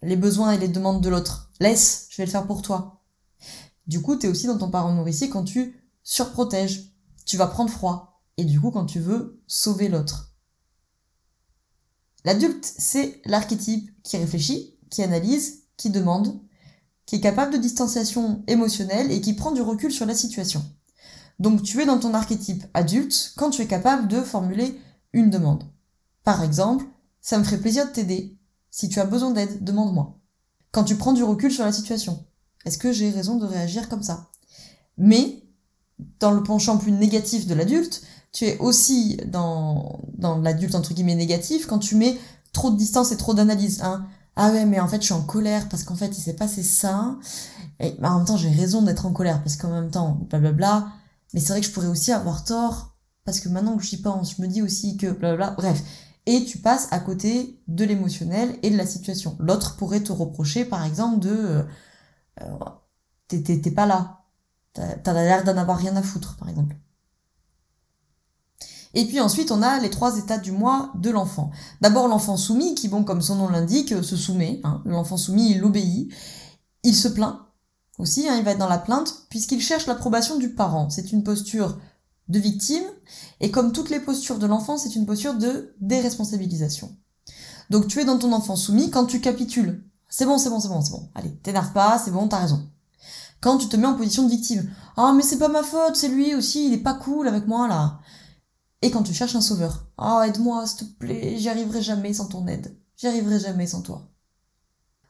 les 0.00 0.16
besoins 0.16 0.52
et 0.52 0.58
les 0.58 0.68
demandes 0.68 1.02
de 1.02 1.08
l'autre. 1.08 1.50
Laisse, 1.60 2.06
je 2.10 2.16
vais 2.16 2.26
le 2.26 2.30
faire 2.30 2.46
pour 2.46 2.62
toi. 2.62 3.02
Du 3.86 4.00
coup, 4.00 4.16
tu 4.16 4.26
es 4.26 4.28
aussi 4.30 4.46
dans 4.46 4.58
ton 4.58 4.70
parent 4.70 4.94
nourricier 4.94 5.28
quand 5.28 5.44
tu 5.44 5.76
surprotèges. 6.02 6.92
Tu 7.26 7.36
vas 7.36 7.46
prendre 7.46 7.70
froid, 7.70 8.22
et 8.36 8.44
du 8.44 8.60
coup 8.60 8.70
quand 8.70 8.86
tu 8.86 8.98
veux 8.98 9.40
sauver 9.46 9.88
l'autre. 9.88 10.32
L'adulte, 12.24 12.64
c'est 12.64 13.20
l'archétype 13.24 13.90
qui 14.02 14.16
réfléchit, 14.16 14.78
qui 14.90 15.02
analyse, 15.02 15.64
qui 15.76 15.90
demande, 15.90 16.40
qui 17.12 17.16
est 17.16 17.20
capable 17.20 17.52
de 17.52 17.58
distanciation 17.58 18.42
émotionnelle 18.46 19.12
et 19.12 19.20
qui 19.20 19.34
prend 19.34 19.50
du 19.50 19.60
recul 19.60 19.92
sur 19.92 20.06
la 20.06 20.14
situation. 20.14 20.64
Donc 21.38 21.62
tu 21.62 21.82
es 21.82 21.84
dans 21.84 21.98
ton 21.98 22.14
archétype 22.14 22.64
adulte 22.72 23.34
quand 23.36 23.50
tu 23.50 23.60
es 23.60 23.66
capable 23.66 24.08
de 24.08 24.22
formuler 24.22 24.80
une 25.12 25.28
demande. 25.28 25.64
Par 26.24 26.42
exemple, 26.42 26.86
ça 27.20 27.36
me 27.36 27.44
ferait 27.44 27.58
plaisir 27.58 27.84
de 27.84 27.90
t'aider. 27.92 28.38
Si 28.70 28.88
tu 28.88 28.98
as 28.98 29.04
besoin 29.04 29.30
d'aide, 29.30 29.62
demande-moi. 29.62 30.18
Quand 30.70 30.84
tu 30.84 30.96
prends 30.96 31.12
du 31.12 31.22
recul 31.22 31.52
sur 31.52 31.66
la 31.66 31.72
situation, 31.72 32.24
est-ce 32.64 32.78
que 32.78 32.92
j'ai 32.92 33.10
raison 33.10 33.36
de 33.36 33.44
réagir 33.44 33.90
comme 33.90 34.02
ça? 34.02 34.30
Mais, 34.96 35.42
dans 36.18 36.30
le 36.30 36.42
penchant 36.42 36.78
plus 36.78 36.92
négatif 36.92 37.46
de 37.46 37.52
l'adulte, 37.52 38.00
tu 38.32 38.46
es 38.46 38.56
aussi 38.56 39.18
dans, 39.26 40.00
dans 40.14 40.38
l'adulte 40.38 40.74
entre 40.74 40.94
guillemets 40.94 41.14
négatif 41.14 41.66
quand 41.66 41.78
tu 41.78 41.94
mets 41.94 42.18
trop 42.54 42.70
de 42.70 42.76
distance 42.78 43.12
et 43.12 43.18
trop 43.18 43.34
d'analyse. 43.34 43.82
Hein. 43.82 44.06
Ah 44.36 44.50
ouais, 44.50 44.64
mais 44.64 44.80
en 44.80 44.88
fait, 44.88 45.00
je 45.00 45.06
suis 45.06 45.14
en 45.14 45.22
colère 45.22 45.68
parce 45.68 45.84
qu'en 45.84 45.94
fait, 45.94 46.16
il 46.18 46.22
s'est 46.22 46.36
passé 46.36 46.62
ça. 46.62 47.18
Et 47.80 47.94
en 48.02 48.18
même 48.18 48.26
temps, 48.26 48.36
j'ai 48.36 48.50
raison 48.50 48.82
d'être 48.82 49.06
en 49.06 49.12
colère 49.12 49.42
parce 49.42 49.56
qu'en 49.56 49.70
même 49.70 49.90
temps, 49.90 50.20
blablabla. 50.30 50.88
Mais 51.34 51.40
c'est 51.40 51.52
vrai 51.52 51.60
que 51.60 51.66
je 51.66 51.72
pourrais 51.72 51.88
aussi 51.88 52.12
avoir 52.12 52.44
tort 52.44 52.96
parce 53.24 53.40
que 53.40 53.48
maintenant 53.48 53.76
que 53.76 53.84
j'y 53.84 54.00
pense, 54.00 54.36
je 54.36 54.42
me 54.42 54.48
dis 54.48 54.62
aussi 54.62 54.96
que 54.96 55.08
blablabla. 55.10 55.50
Bref. 55.56 55.82
Et 56.26 56.44
tu 56.44 56.58
passes 56.58 56.88
à 56.92 57.00
côté 57.00 57.60
de 57.68 57.84
l'émotionnel 57.84 58.56
et 58.62 58.70
de 58.70 58.76
la 58.76 58.86
situation. 58.86 59.36
L'autre 59.40 59.76
pourrait 59.76 60.02
te 60.02 60.12
reprocher, 60.12 60.64
par 60.64 60.84
exemple, 60.84 61.18
de 61.20 61.30
euh, 61.30 61.62
euh 62.42 62.58
t'es 63.28 63.70
pas 63.70 63.86
là. 63.86 64.24
T'as 64.74 65.12
l'air 65.12 65.44
d'en 65.44 65.56
avoir 65.56 65.78
rien 65.78 65.96
à 65.96 66.02
foutre, 66.02 66.36
par 66.36 66.48
exemple. 66.48 66.76
Et 68.94 69.06
puis 69.06 69.20
ensuite, 69.20 69.50
on 69.50 69.62
a 69.62 69.78
les 69.78 69.90
trois 69.90 70.18
états 70.18 70.38
du 70.38 70.52
moi 70.52 70.92
de 70.96 71.10
l'enfant. 71.10 71.50
D'abord 71.80 72.08
l'enfant 72.08 72.36
soumis, 72.36 72.74
qui, 72.74 72.88
bon, 72.88 73.04
comme 73.04 73.22
son 73.22 73.36
nom 73.36 73.48
l'indique, 73.48 74.02
se 74.02 74.16
soumet. 74.16 74.60
Hein. 74.64 74.82
L'enfant 74.84 75.16
soumis, 75.16 75.52
il 75.52 75.64
obéit. 75.64 76.12
Il 76.82 76.94
se 76.94 77.08
plaint 77.08 77.38
aussi, 77.98 78.28
hein, 78.28 78.36
il 78.36 78.44
va 78.44 78.52
être 78.52 78.58
dans 78.58 78.68
la 78.68 78.78
plainte, 78.78 79.26
puisqu'il 79.28 79.60
cherche 79.60 79.86
l'approbation 79.86 80.36
du 80.36 80.54
parent. 80.54 80.90
C'est 80.90 81.12
une 81.12 81.22
posture 81.22 81.78
de 82.28 82.38
victime, 82.38 82.84
et 83.40 83.50
comme 83.50 83.72
toutes 83.72 83.90
les 83.90 84.00
postures 84.00 84.38
de 84.38 84.46
l'enfant, 84.46 84.76
c'est 84.76 84.96
une 84.96 85.06
posture 85.06 85.34
de 85.34 85.74
déresponsabilisation. 85.80 86.96
Donc 87.70 87.88
tu 87.88 88.00
es 88.00 88.04
dans 88.04 88.18
ton 88.18 88.32
enfant 88.32 88.56
soumis 88.56 88.90
quand 88.90 89.06
tu 89.06 89.20
capitules. 89.20 89.84
C'est 90.08 90.26
bon, 90.26 90.38
c'est 90.38 90.50
bon, 90.50 90.60
c'est 90.60 90.68
bon, 90.68 90.82
c'est 90.82 90.92
bon. 90.92 91.08
Allez, 91.14 91.30
t'énerve 91.42 91.72
pas, 91.72 91.98
c'est 91.98 92.10
bon, 92.10 92.28
t'as 92.28 92.38
raison. 92.38 92.68
Quand 93.40 93.58
tu 93.58 93.68
te 93.68 93.76
mets 93.76 93.86
en 93.86 93.94
position 93.94 94.24
de 94.24 94.30
victime. 94.30 94.70
Ah, 94.96 95.10
oh, 95.10 95.12
mais 95.14 95.22
c'est 95.22 95.38
pas 95.38 95.48
ma 95.48 95.62
faute, 95.62 95.96
c'est 95.96 96.08
lui 96.08 96.34
aussi, 96.34 96.66
il 96.66 96.74
est 96.74 96.82
pas 96.82 96.94
cool 96.94 97.28
avec 97.28 97.46
moi, 97.46 97.66
là. 97.66 97.98
Et 98.82 98.90
quand 98.90 99.04
tu 99.04 99.14
cherches 99.14 99.36
un 99.36 99.40
sauveur, 99.40 99.86
oh 99.96 100.20
aide-moi 100.26 100.66
s'il 100.66 100.78
te 100.78 100.92
plaît, 100.98 101.36
j'y 101.38 101.48
arriverai 101.48 101.82
jamais 101.82 102.12
sans 102.12 102.26
ton 102.26 102.46
aide, 102.48 102.76
j'y 102.96 103.06
arriverai 103.06 103.38
jamais 103.38 103.66
sans 103.66 103.80
toi. 103.80 104.08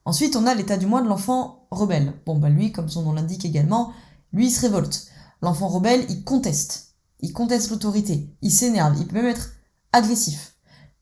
Ensuite, 0.05 0.37
on 0.37 0.47
a 0.47 0.55
l'état 0.55 0.77
du 0.77 0.87
moi 0.87 1.01
de 1.01 1.09
l'enfant 1.09 1.67
rebelle. 1.71 2.13
Bon 2.27 2.37
bah 2.39 2.51
lui, 2.51 2.73
comme 2.73 2.89
son 2.89 3.03
nom 3.03 3.13
l'indique 3.13 3.45
également, 3.45 3.93
lui 4.33 4.49
il 4.49 4.51
se 4.51 4.61
révolte. 4.61 5.07
L'enfant 5.41 5.69
rebelle, 5.69 6.05
il 6.09 6.23
conteste. 6.23 6.97
Il 7.21 7.33
conteste 7.33 7.71
l'autorité, 7.71 8.37
il 8.43 8.51
s'énerve, 8.51 8.97
il 8.99 9.07
peut 9.07 9.17
même 9.17 9.27
être 9.27 9.53
agressif. 9.93 10.57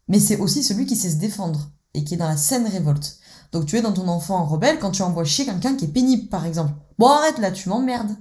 Mais 0.09 0.21
c'est 0.21 0.39
aussi 0.39 0.63
celui 0.63 0.87
qui 0.87 0.97
sait 0.97 1.11
se 1.11 1.17
défendre 1.17 1.71
et 1.95 2.05
qui 2.05 2.15
est 2.15 2.19
dans 2.19 2.29
la 2.29 2.37
saine 2.37 2.67
révolte. 2.67 3.19
Donc 3.53 3.67
tu 3.67 3.77
es 3.77 3.83
dans 3.83 3.93
ton 3.93 4.07
enfant 4.07 4.45
rebelle 4.45 4.79
quand 4.79 4.91
tu 4.91 5.03
envoies 5.03 5.25
chier 5.25 5.47
quelqu'un 5.47 5.77
qui 5.77 5.87
est 5.87 5.89
pénible, 5.89 6.29
par 6.29 6.47
exemple. 6.47 6.75
Bon 6.99 7.09
arrête 7.09 7.39
là, 7.39 7.51
tu 7.51 7.69
m'emmerdes. 7.69 8.17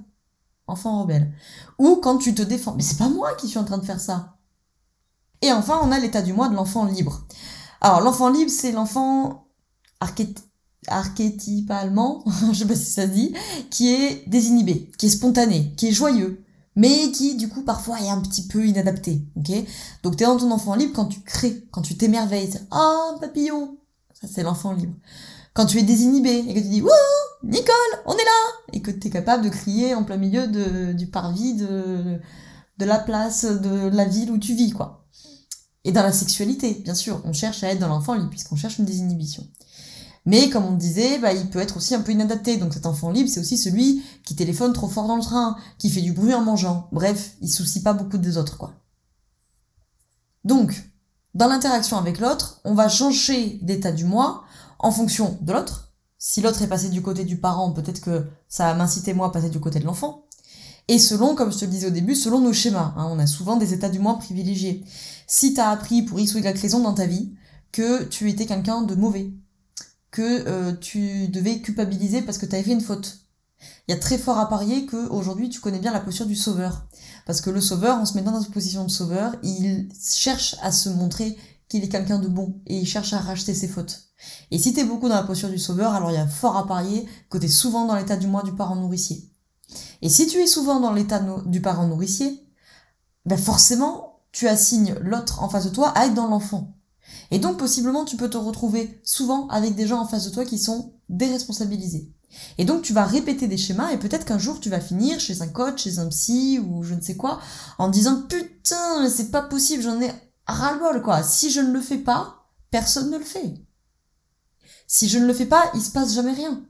Enfant 0.66 1.02
rebelle. 1.02 1.32
Ou 1.78 1.96
quand 1.96 2.18
tu 2.18 2.34
te 2.34 2.42
défends. 2.42 2.74
Mais 2.74 2.82
c'est 2.82 2.96
pas 2.98 3.08
moi 3.08 3.34
qui 3.34 3.48
suis 3.48 3.58
en 3.58 3.64
train 3.64 3.78
de 3.78 3.84
faire 3.84 4.00
ça. 4.00 4.38
Et 5.42 5.52
enfin, 5.52 5.80
on 5.82 5.90
a 5.90 5.98
l'état 5.98 6.22
du 6.22 6.32
moi 6.32 6.48
de 6.48 6.54
l'enfant 6.54 6.84
libre. 6.84 7.22
Alors, 7.80 8.00
l'enfant 8.00 8.28
libre, 8.28 8.50
c'est 8.50 8.72
l'enfant 8.72 9.46
archétypalement, 10.86 12.24
je 12.52 12.58
sais 12.58 12.66
pas 12.66 12.74
si 12.74 12.90
ça 12.90 13.02
se 13.02 13.12
dit, 13.12 13.34
qui 13.70 13.94
est 13.94 14.28
désinhibé, 14.28 14.90
qui 14.98 15.06
est 15.06 15.10
spontané, 15.10 15.72
qui 15.76 15.88
est 15.88 15.92
joyeux, 15.92 16.44
mais 16.76 17.10
qui, 17.12 17.36
du 17.36 17.48
coup, 17.48 17.62
parfois 17.62 18.00
est 18.00 18.08
un 18.08 18.20
petit 18.20 18.46
peu 18.46 18.66
inadapté, 18.66 19.22
ok? 19.36 19.50
Donc, 20.02 20.16
t'es 20.16 20.24
dans 20.24 20.36
ton 20.36 20.50
enfant 20.50 20.74
libre 20.74 20.92
quand 20.94 21.06
tu 21.06 21.20
crées, 21.20 21.66
quand 21.70 21.82
tu 21.82 21.96
t'émerveilles, 21.96 22.50
ah, 22.70 23.14
papillon 23.20 23.78
Ça, 24.20 24.28
c'est 24.32 24.42
l'enfant 24.42 24.72
libre. 24.72 24.94
Quand 25.52 25.66
tu 25.66 25.78
es 25.78 25.82
désinhibé 25.82 26.44
et 26.48 26.54
que 26.54 26.60
tu 26.60 26.68
dis, 26.68 26.82
wouh, 26.82 26.90
Nicole, 27.42 27.74
on 28.06 28.12
est 28.12 28.16
là 28.16 28.72
Et 28.72 28.82
que 28.82 28.90
tu 28.90 29.08
es 29.08 29.10
capable 29.10 29.44
de 29.44 29.48
crier 29.48 29.94
en 29.94 30.04
plein 30.04 30.16
milieu 30.16 30.46
du 30.94 31.06
parvis 31.08 31.54
de, 31.54 32.20
de 32.78 32.84
la 32.84 32.98
place, 32.98 33.44
de 33.44 33.88
la 33.88 34.04
ville 34.04 34.30
où 34.30 34.38
tu 34.38 34.54
vis, 34.54 34.70
quoi. 34.70 34.99
Et 35.84 35.92
dans 35.92 36.02
la 36.02 36.12
sexualité, 36.12 36.80
bien 36.84 36.94
sûr, 36.94 37.22
on 37.24 37.32
cherche 37.32 37.62
à 37.64 37.68
être 37.68 37.78
dans 37.78 37.88
l'enfant 37.88 38.14
libre, 38.14 38.30
puisqu'on 38.30 38.56
cherche 38.56 38.78
une 38.78 38.84
désinhibition. 38.84 39.46
Mais 40.26 40.50
comme 40.50 40.66
on 40.66 40.74
disait, 40.74 41.18
bah, 41.18 41.32
il 41.32 41.48
peut 41.48 41.60
être 41.60 41.78
aussi 41.78 41.94
un 41.94 42.02
peu 42.02 42.12
inadapté. 42.12 42.58
Donc 42.58 42.74
cet 42.74 42.86
enfant 42.86 43.10
libre, 43.10 43.30
c'est 43.30 43.40
aussi 43.40 43.56
celui 43.56 44.02
qui 44.24 44.36
téléphone 44.36 44.72
trop 44.72 44.88
fort 44.88 45.06
dans 45.06 45.16
le 45.16 45.22
train, 45.22 45.56
qui 45.78 45.90
fait 45.90 46.02
du 46.02 46.12
bruit 46.12 46.34
en 46.34 46.42
mangeant. 46.42 46.88
Bref, 46.92 47.36
il 47.40 47.48
soucie 47.48 47.82
pas 47.82 47.94
beaucoup 47.94 48.18
des 48.18 48.36
autres, 48.36 48.58
quoi. 48.58 48.74
Donc, 50.44 50.90
dans 51.34 51.48
l'interaction 51.48 51.96
avec 51.96 52.18
l'autre, 52.18 52.60
on 52.64 52.74
va 52.74 52.88
changer 52.88 53.58
d'état 53.62 53.92
du 53.92 54.04
moi 54.04 54.44
en 54.78 54.90
fonction 54.90 55.38
de 55.40 55.52
l'autre. 55.52 55.92
Si 56.18 56.42
l'autre 56.42 56.60
est 56.62 56.66
passé 56.66 56.90
du 56.90 57.02
côté 57.02 57.24
du 57.24 57.38
parent, 57.38 57.72
peut-être 57.72 58.00
que 58.00 58.26
ça 58.48 58.64
va 58.64 58.74
m'inciter 58.74 59.14
moi 59.14 59.28
à 59.28 59.30
passer 59.30 59.48
du 59.48 59.60
côté 59.60 59.80
de 59.80 59.84
l'enfant. 59.84 60.26
Et 60.90 60.98
selon, 60.98 61.36
comme 61.36 61.52
je 61.52 61.58
te 61.58 61.64
le 61.64 61.70
disais 61.70 61.86
au 61.86 61.90
début, 61.90 62.16
selon 62.16 62.40
nos 62.40 62.52
schémas. 62.52 62.94
Hein, 62.96 63.06
on 63.12 63.20
a 63.20 63.28
souvent 63.28 63.56
des 63.56 63.72
états 63.72 63.88
du 63.88 64.00
moi 64.00 64.18
privilégiés 64.18 64.82
si 65.28 65.54
t'as 65.54 65.70
appris 65.70 66.02
pour 66.02 66.18
X 66.18 66.34
ou 66.34 66.38
Y 66.38 66.60
raison 66.60 66.80
dans 66.80 66.94
ta 66.94 67.06
vie 67.06 67.30
que 67.70 68.02
tu 68.02 68.28
étais 68.28 68.44
quelqu'un 68.44 68.82
de 68.82 68.96
mauvais, 68.96 69.30
que 70.10 70.48
euh, 70.48 70.72
tu 70.72 71.28
devais 71.28 71.60
culpabiliser 71.60 72.22
parce 72.22 72.38
que 72.38 72.46
t'avais 72.46 72.64
fait 72.64 72.72
une 72.72 72.80
faute. 72.80 73.20
Il 73.86 73.92
y 73.92 73.94
a 73.94 74.00
très 74.00 74.18
fort 74.18 74.40
à 74.40 74.48
parier 74.48 74.84
que 74.84 75.08
aujourd'hui 75.10 75.48
tu 75.48 75.60
connais 75.60 75.78
bien 75.78 75.92
la 75.92 76.00
posture 76.00 76.26
du 76.26 76.34
sauveur. 76.34 76.88
Parce 77.24 77.40
que 77.40 77.50
le 77.50 77.60
sauveur, 77.60 77.98
en 77.98 78.04
se 78.04 78.14
mettant 78.14 78.32
dans 78.32 78.40
une 78.40 78.50
position 78.50 78.84
de 78.84 78.90
sauveur, 78.90 79.36
il 79.44 79.90
cherche 79.96 80.56
à 80.60 80.72
se 80.72 80.88
montrer 80.88 81.38
qu'il 81.68 81.84
est 81.84 81.88
quelqu'un 81.88 82.18
de 82.18 82.26
bon 82.26 82.60
et 82.66 82.76
il 82.76 82.86
cherche 82.86 83.12
à 83.12 83.20
racheter 83.20 83.54
ses 83.54 83.68
fautes. 83.68 84.08
Et 84.50 84.58
si 84.58 84.72
t'es 84.72 84.82
beaucoup 84.82 85.08
dans 85.08 85.14
la 85.14 85.22
posture 85.22 85.50
du 85.50 85.58
sauveur, 85.60 85.94
alors 85.94 86.10
il 86.10 86.14
y 86.14 86.16
a 86.16 86.26
fort 86.26 86.56
à 86.56 86.66
parier 86.66 87.06
que 87.30 87.38
t'es 87.38 87.46
souvent 87.46 87.86
dans 87.86 87.94
l'état 87.94 88.16
du 88.16 88.26
moi 88.26 88.42
du 88.42 88.50
parent 88.56 88.74
nourricier. 88.74 89.29
Et 90.02 90.08
si 90.08 90.26
tu 90.26 90.38
es 90.38 90.46
souvent 90.46 90.80
dans 90.80 90.92
l'état 90.92 91.20
du 91.46 91.60
parent 91.60 91.86
nourricier, 91.86 92.46
ben 93.26 93.38
forcément, 93.38 94.20
tu 94.32 94.48
assignes 94.48 94.94
l'autre 95.00 95.42
en 95.42 95.48
face 95.48 95.64
de 95.64 95.70
toi 95.74 95.88
à 95.90 96.06
être 96.06 96.14
dans 96.14 96.28
l'enfant. 96.28 96.76
Et 97.30 97.38
donc, 97.38 97.58
possiblement, 97.58 98.04
tu 98.04 98.16
peux 98.16 98.30
te 98.30 98.36
retrouver 98.36 99.00
souvent 99.04 99.48
avec 99.48 99.74
des 99.74 99.86
gens 99.86 100.00
en 100.00 100.06
face 100.06 100.24
de 100.24 100.30
toi 100.30 100.44
qui 100.44 100.58
sont 100.58 100.94
déresponsabilisés. 101.08 102.12
Et 102.58 102.64
donc, 102.64 102.82
tu 102.82 102.92
vas 102.92 103.04
répéter 103.04 103.48
des 103.48 103.56
schémas 103.56 103.90
et 103.90 103.98
peut-être 103.98 104.24
qu'un 104.24 104.38
jour, 104.38 104.60
tu 104.60 104.70
vas 104.70 104.80
finir 104.80 105.18
chez 105.18 105.42
un 105.42 105.48
coach, 105.48 105.82
chez 105.82 105.98
un 105.98 106.08
psy 106.08 106.60
ou 106.60 106.82
je 106.82 106.94
ne 106.94 107.00
sais 107.00 107.16
quoi, 107.16 107.40
en 107.78 107.88
disant, 107.88 108.22
putain, 108.28 109.08
c'est 109.08 109.30
pas 109.30 109.42
possible, 109.42 109.82
j'en 109.82 110.00
ai 110.00 110.12
ras-le-bol, 110.46 111.02
quoi. 111.02 111.22
Si 111.22 111.50
je 111.50 111.60
ne 111.60 111.72
le 111.72 111.80
fais 111.80 111.98
pas, 111.98 112.46
personne 112.70 113.10
ne 113.10 113.18
le 113.18 113.24
fait. 113.24 113.54
Si 114.86 115.08
je 115.08 115.18
ne 115.18 115.26
le 115.26 115.34
fais 115.34 115.46
pas, 115.46 115.70
il 115.74 115.82
se 115.82 115.90
passe 115.90 116.14
jamais 116.14 116.32
rien. 116.32 116.62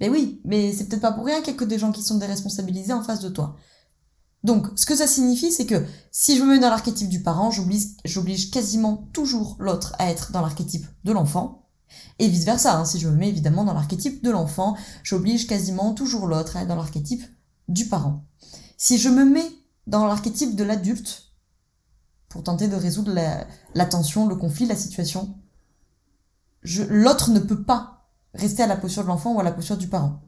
Mais 0.00 0.08
oui, 0.08 0.40
mais 0.44 0.72
c'est 0.72 0.86
peut-être 0.86 1.02
pas 1.02 1.12
pour 1.12 1.24
rien 1.24 1.40
qu'il 1.40 1.54
y 1.54 1.56
a 1.56 1.58
que 1.58 1.64
des 1.64 1.78
gens 1.78 1.92
qui 1.92 2.02
sont 2.02 2.18
déresponsabilisés 2.18 2.92
en 2.92 3.02
face 3.02 3.20
de 3.20 3.28
toi. 3.28 3.56
Donc, 4.44 4.66
ce 4.76 4.86
que 4.86 4.94
ça 4.94 5.06
signifie, 5.06 5.50
c'est 5.50 5.66
que 5.66 5.84
si 6.12 6.36
je 6.36 6.42
me 6.42 6.52
mets 6.52 6.58
dans 6.58 6.70
l'archétype 6.70 7.08
du 7.08 7.22
parent, 7.22 7.50
j'oblige 7.50 8.50
quasiment 8.50 9.08
toujours 9.12 9.56
l'autre 9.58 9.94
à 9.98 10.10
être 10.10 10.32
dans 10.32 10.40
l'archétype 10.40 10.86
de 11.04 11.12
l'enfant. 11.12 11.66
Et 12.18 12.28
vice 12.28 12.44
versa, 12.44 12.78
hein, 12.78 12.84
si 12.84 12.98
je 12.98 13.08
me 13.08 13.16
mets 13.16 13.28
évidemment 13.28 13.64
dans 13.64 13.74
l'archétype 13.74 14.22
de 14.22 14.30
l'enfant, 14.30 14.76
j'oblige 15.02 15.46
quasiment 15.46 15.94
toujours 15.94 16.26
l'autre 16.26 16.56
à 16.56 16.62
être 16.62 16.68
dans 16.68 16.76
l'archétype 16.76 17.24
du 17.68 17.86
parent. 17.86 18.24
Si 18.76 18.98
je 18.98 19.08
me 19.08 19.24
mets 19.24 19.50
dans 19.86 20.06
l'archétype 20.06 20.54
de 20.54 20.64
l'adulte, 20.64 21.32
pour 22.28 22.42
tenter 22.42 22.68
de 22.68 22.76
résoudre 22.76 23.12
la, 23.12 23.86
tension, 23.86 24.26
le 24.26 24.36
conflit, 24.36 24.66
la 24.66 24.76
situation, 24.76 25.34
l'autre 26.62 27.30
ne 27.30 27.40
peut 27.40 27.62
pas 27.62 27.95
rester 28.36 28.62
à 28.62 28.66
la 28.66 28.76
posture 28.76 29.02
de 29.02 29.08
l'enfant 29.08 29.32
ou 29.32 29.40
à 29.40 29.42
la 29.42 29.52
posture 29.52 29.76
du 29.76 29.88
parent. 29.88 30.20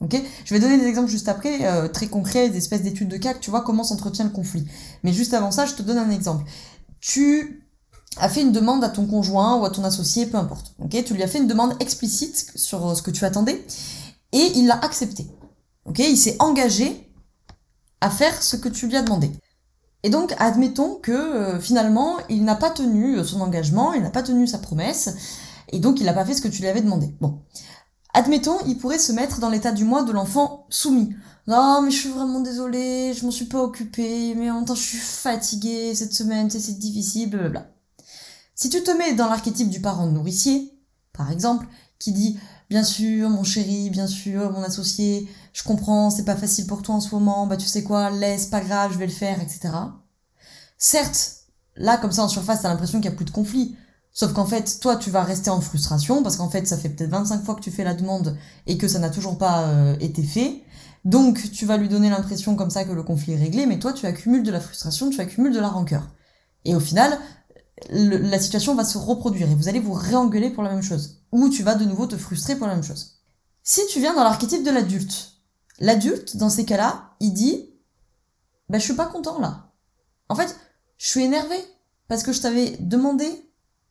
Ok? 0.00 0.20
Je 0.44 0.54
vais 0.54 0.60
donner 0.60 0.78
des 0.78 0.86
exemples 0.86 1.08
juste 1.08 1.28
après, 1.28 1.66
euh, 1.66 1.88
très 1.88 2.06
concrets, 2.06 2.50
des 2.50 2.58
espèces 2.58 2.82
d'études 2.82 3.08
de 3.08 3.16
cas, 3.16 3.34
que 3.34 3.40
tu 3.40 3.50
vois 3.50 3.62
comment 3.62 3.84
s'entretient 3.84 4.24
le 4.24 4.30
conflit. 4.30 4.66
Mais 5.02 5.12
juste 5.12 5.32
avant 5.34 5.50
ça, 5.50 5.66
je 5.66 5.74
te 5.74 5.82
donne 5.82 5.98
un 5.98 6.10
exemple. 6.10 6.44
Tu 7.00 7.66
as 8.18 8.28
fait 8.28 8.42
une 8.42 8.52
demande 8.52 8.84
à 8.84 8.88
ton 8.88 9.06
conjoint 9.06 9.56
ou 9.56 9.64
à 9.64 9.70
ton 9.70 9.84
associé, 9.84 10.26
peu 10.26 10.36
importe. 10.36 10.74
Ok? 10.78 11.02
Tu 11.04 11.14
lui 11.14 11.22
as 11.22 11.28
fait 11.28 11.38
une 11.38 11.46
demande 11.46 11.74
explicite 11.80 12.52
sur 12.54 12.96
ce 12.96 13.02
que 13.02 13.10
tu 13.10 13.24
attendais 13.24 13.64
et 14.32 14.52
il 14.56 14.66
l'a 14.66 14.78
accepté. 14.84 15.26
Ok? 15.86 15.98
Il 16.00 16.18
s'est 16.18 16.36
engagé 16.40 17.10
à 18.00 18.10
faire 18.10 18.42
ce 18.42 18.56
que 18.56 18.68
tu 18.68 18.88
lui 18.88 18.96
as 18.96 19.02
demandé. 19.02 19.30
Et 20.02 20.10
donc, 20.10 20.34
admettons 20.38 20.96
que 20.96 21.10
euh, 21.10 21.58
finalement, 21.58 22.16
il 22.28 22.44
n'a 22.44 22.54
pas 22.54 22.70
tenu 22.70 23.24
son 23.24 23.40
engagement, 23.40 23.94
il 23.94 24.02
n'a 24.02 24.10
pas 24.10 24.22
tenu 24.22 24.46
sa 24.46 24.58
promesse, 24.58 25.16
et 25.70 25.78
donc 25.78 26.00
il 26.00 26.06
n'a 26.06 26.12
pas 26.12 26.24
fait 26.24 26.34
ce 26.34 26.42
que 26.42 26.48
tu 26.48 26.62
lui 26.62 26.68
avais 26.68 26.82
demandé. 26.82 27.14
Bon. 27.20 27.40
Admettons, 28.14 28.58
il 28.66 28.78
pourrait 28.78 28.98
se 28.98 29.12
mettre 29.12 29.40
dans 29.40 29.50
l'état 29.50 29.72
du 29.72 29.84
moi 29.84 30.02
de 30.02 30.12
l'enfant 30.12 30.66
soumis. 30.70 31.14
Non, 31.46 31.82
mais 31.82 31.90
je 31.90 31.98
suis 31.98 32.08
vraiment 32.08 32.40
désolée, 32.40 33.12
je 33.14 33.24
m'en 33.24 33.30
suis 33.30 33.44
pas 33.44 33.62
occupée, 33.62 34.34
mais 34.34 34.50
en 34.50 34.56
même 34.56 34.64
temps, 34.64 34.74
je 34.74 34.82
suis 34.82 34.98
fatiguée 34.98 35.94
cette 35.94 36.14
semaine, 36.14 36.50
c'est 36.50 36.78
difficile, 36.78 37.30
blablabla. 37.30 37.70
Si 38.54 38.70
tu 38.70 38.82
te 38.82 38.90
mets 38.90 39.14
dans 39.14 39.28
l'archétype 39.28 39.68
du 39.68 39.80
parent 39.80 40.06
nourricier, 40.06 40.72
par 41.12 41.30
exemple, 41.30 41.66
qui 41.98 42.12
dit 42.12 42.38
Bien 42.68 42.82
sûr, 42.82 43.30
mon 43.30 43.44
chéri, 43.44 43.90
bien 43.90 44.08
sûr, 44.08 44.50
mon 44.50 44.62
associé, 44.62 45.28
je 45.52 45.62
comprends, 45.62 46.10
c'est 46.10 46.24
pas 46.24 46.34
facile 46.34 46.66
pour 46.66 46.82
toi 46.82 46.96
en 46.96 47.00
ce 47.00 47.14
moment, 47.14 47.46
bah 47.46 47.56
tu 47.56 47.66
sais 47.66 47.84
quoi, 47.84 48.10
laisse, 48.10 48.46
pas 48.46 48.60
grave, 48.60 48.92
je 48.92 48.98
vais 48.98 49.06
le 49.06 49.12
faire, 49.12 49.40
etc. 49.40 49.68
Certes, 50.78 51.42
là, 51.76 51.96
comme 51.96 52.10
ça, 52.10 52.24
en 52.24 52.28
surface, 52.28 52.62
t'as 52.62 52.68
l'impression 52.68 52.98
qu'il 52.98 53.10
y 53.10 53.14
a 53.14 53.16
plus 53.16 53.24
de 53.24 53.30
conflit. 53.30 53.76
Sauf 54.18 54.32
qu'en 54.32 54.46
fait, 54.46 54.80
toi, 54.80 54.96
tu 54.96 55.10
vas 55.10 55.22
rester 55.22 55.50
en 55.50 55.60
frustration 55.60 56.22
parce 56.22 56.36
qu'en 56.36 56.48
fait, 56.48 56.66
ça 56.66 56.78
fait 56.78 56.88
peut-être 56.88 57.10
25 57.10 57.44
fois 57.44 57.54
que 57.54 57.60
tu 57.60 57.70
fais 57.70 57.84
la 57.84 57.92
demande 57.92 58.38
et 58.66 58.78
que 58.78 58.88
ça 58.88 58.98
n'a 58.98 59.10
toujours 59.10 59.36
pas 59.36 59.68
euh, 59.68 59.94
été 60.00 60.22
fait. 60.22 60.62
Donc, 61.04 61.52
tu 61.52 61.66
vas 61.66 61.76
lui 61.76 61.90
donner 61.90 62.08
l'impression 62.08 62.56
comme 62.56 62.70
ça 62.70 62.84
que 62.84 62.92
le 62.92 63.02
conflit 63.02 63.34
est 63.34 63.36
réglé, 63.36 63.66
mais 63.66 63.78
toi, 63.78 63.92
tu 63.92 64.06
accumules 64.06 64.42
de 64.42 64.50
la 64.50 64.58
frustration, 64.58 65.10
tu 65.10 65.20
accumules 65.20 65.52
de 65.52 65.60
la 65.60 65.68
rancœur. 65.68 66.08
Et 66.64 66.74
au 66.74 66.80
final, 66.80 67.18
la 67.90 68.38
situation 68.38 68.74
va 68.74 68.86
se 68.86 68.96
reproduire 68.96 69.50
et 69.50 69.54
vous 69.54 69.68
allez 69.68 69.80
vous 69.80 69.92
réengueuler 69.92 70.48
pour 70.48 70.62
la 70.62 70.70
même 70.70 70.82
chose. 70.82 71.20
Ou 71.30 71.50
tu 71.50 71.62
vas 71.62 71.74
de 71.74 71.84
nouveau 71.84 72.06
te 72.06 72.16
frustrer 72.16 72.56
pour 72.56 72.68
la 72.68 72.74
même 72.74 72.82
chose. 72.82 73.18
Si 73.64 73.82
tu 73.92 74.00
viens 74.00 74.14
dans 74.14 74.24
l'archétype 74.24 74.64
de 74.64 74.70
l'adulte, 74.70 75.32
l'adulte, 75.78 76.38
dans 76.38 76.48
ces 76.48 76.64
cas-là, 76.64 77.10
il 77.20 77.34
dit, 77.34 77.68
ben, 78.70 78.78
je 78.78 78.84
suis 78.84 78.94
pas 78.94 79.04
content 79.04 79.38
là. 79.40 79.74
En 80.30 80.34
fait, 80.36 80.56
je 80.96 81.06
suis 81.06 81.22
énervé 81.22 81.56
parce 82.08 82.22
que 82.22 82.32
je 82.32 82.40
t'avais 82.40 82.78
demandé 82.80 83.46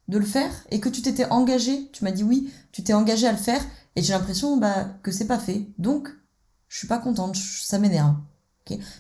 de 0.08 0.18
le 0.18 0.26
faire 0.26 0.52
et 0.70 0.80
que 0.80 0.90
tu 0.90 1.02
t'étais 1.02 1.26
engagé, 1.26 1.90
tu 1.92 2.04
m'as 2.04 2.12
dit 2.12 2.24
oui, 2.24 2.52
tu 2.72 2.84
t'es 2.84 2.94
engagé 2.94 3.28
à 3.28 3.32
le 3.32 3.38
faire 3.38 3.64
et 3.96 4.02
j'ai 4.02 4.14
l'impression 4.14 4.58
bah, 4.58 4.88
que 5.04 5.12
c'est 5.12 5.28
pas 5.28 5.40
fait. 5.40 5.68
Donc, 5.78 6.10
je 6.68 6.78
suis 6.78 6.88
pas 6.88 7.00
contente, 7.00 7.36
ça 7.36 7.80
m'énerve. 7.80 8.16